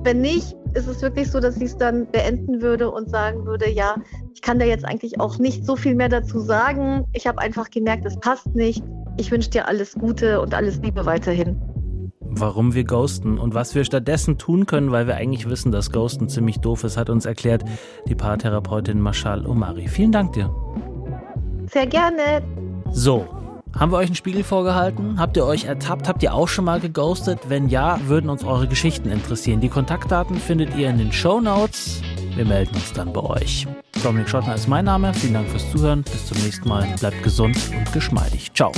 Wenn 0.03 0.21
nicht, 0.21 0.55
ist 0.73 0.87
es 0.87 1.01
wirklich 1.01 1.31
so, 1.31 1.39
dass 1.39 1.57
ich 1.57 1.63
es 1.63 1.77
dann 1.77 2.05
beenden 2.11 2.61
würde 2.61 2.91
und 2.91 3.09
sagen 3.09 3.45
würde, 3.45 3.69
ja, 3.69 3.95
ich 4.33 4.41
kann 4.41 4.59
da 4.59 4.65
jetzt 4.65 4.85
eigentlich 4.85 5.19
auch 5.19 5.39
nicht 5.39 5.65
so 5.65 5.75
viel 5.75 5.95
mehr 5.95 6.09
dazu 6.09 6.39
sagen. 6.39 7.05
Ich 7.13 7.25
habe 7.25 7.39
einfach 7.39 7.69
gemerkt, 7.69 8.05
es 8.05 8.19
passt 8.19 8.53
nicht. 8.55 8.83
Ich 9.17 9.31
wünsche 9.31 9.49
dir 9.49 9.67
alles 9.67 9.95
Gute 9.95 10.41
und 10.41 10.53
alles 10.53 10.79
Liebe 10.81 11.05
weiterhin 11.05 11.74
warum 12.39 12.73
wir 12.73 12.83
ghosten 12.83 13.37
und 13.37 13.53
was 13.53 13.75
wir 13.75 13.83
stattdessen 13.83 14.37
tun 14.37 14.65
können, 14.65 14.91
weil 14.91 15.07
wir 15.07 15.15
eigentlich 15.15 15.49
wissen, 15.49 15.71
dass 15.71 15.91
Ghosten 15.91 16.29
ziemlich 16.29 16.59
doof 16.59 16.83
ist, 16.83 16.97
hat 16.97 17.09
uns 17.09 17.25
erklärt 17.25 17.63
die 18.07 18.15
Paartherapeutin 18.15 18.99
Mashal 18.99 19.45
Omari. 19.45 19.87
Vielen 19.87 20.11
Dank 20.11 20.33
dir. 20.33 20.53
Sehr 21.71 21.87
gerne. 21.87 22.41
So, 22.91 23.25
haben 23.77 23.91
wir 23.91 23.97
euch 23.97 24.07
einen 24.07 24.15
Spiegel 24.15 24.43
vorgehalten? 24.43 25.19
Habt 25.19 25.35
ihr 25.35 25.45
euch 25.45 25.65
ertappt? 25.65 26.07
Habt 26.07 26.23
ihr 26.23 26.33
auch 26.33 26.47
schon 26.47 26.65
mal 26.65 26.79
geghostet? 26.79 27.39
Wenn 27.49 27.67
ja, 27.67 27.99
würden 28.05 28.29
uns 28.29 28.43
eure 28.43 28.67
Geschichten 28.67 29.09
interessieren. 29.09 29.59
Die 29.59 29.69
Kontaktdaten 29.69 30.37
findet 30.37 30.75
ihr 30.77 30.89
in 30.89 30.97
den 30.97 31.11
Show 31.11 31.41
Notes. 31.41 32.01
Wir 32.35 32.45
melden 32.45 32.75
uns 32.75 32.93
dann 32.93 33.11
bei 33.11 33.21
euch. 33.21 33.67
Dominik 34.03 34.29
Schottner 34.29 34.55
ist 34.55 34.67
mein 34.67 34.85
Name. 34.85 35.13
Vielen 35.13 35.33
Dank 35.33 35.49
fürs 35.49 35.69
Zuhören. 35.71 36.03
Bis 36.03 36.25
zum 36.25 36.37
nächsten 36.37 36.69
Mal. 36.69 36.87
Bleibt 36.99 37.21
gesund 37.23 37.57
und 37.77 37.91
geschmeidig. 37.91 38.53
Ciao. 38.53 38.71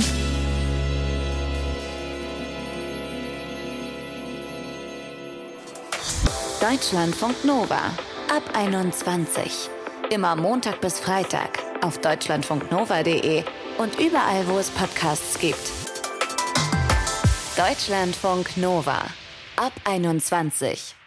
Deutschlandfunk 6.60 7.44
Nova 7.44 7.92
ab 8.34 8.42
21. 8.52 9.70
Immer 10.10 10.34
Montag 10.34 10.80
bis 10.80 10.98
Freitag 10.98 11.50
auf 11.82 11.98
deutschlandfunknova.de 11.98 13.44
und 13.78 14.00
überall, 14.00 14.44
wo 14.48 14.58
es 14.58 14.68
Podcasts 14.68 15.38
gibt. 15.38 15.70
Deutschlandfunk 17.56 18.56
Nova 18.56 19.04
ab 19.56 19.72
21. 19.84 20.97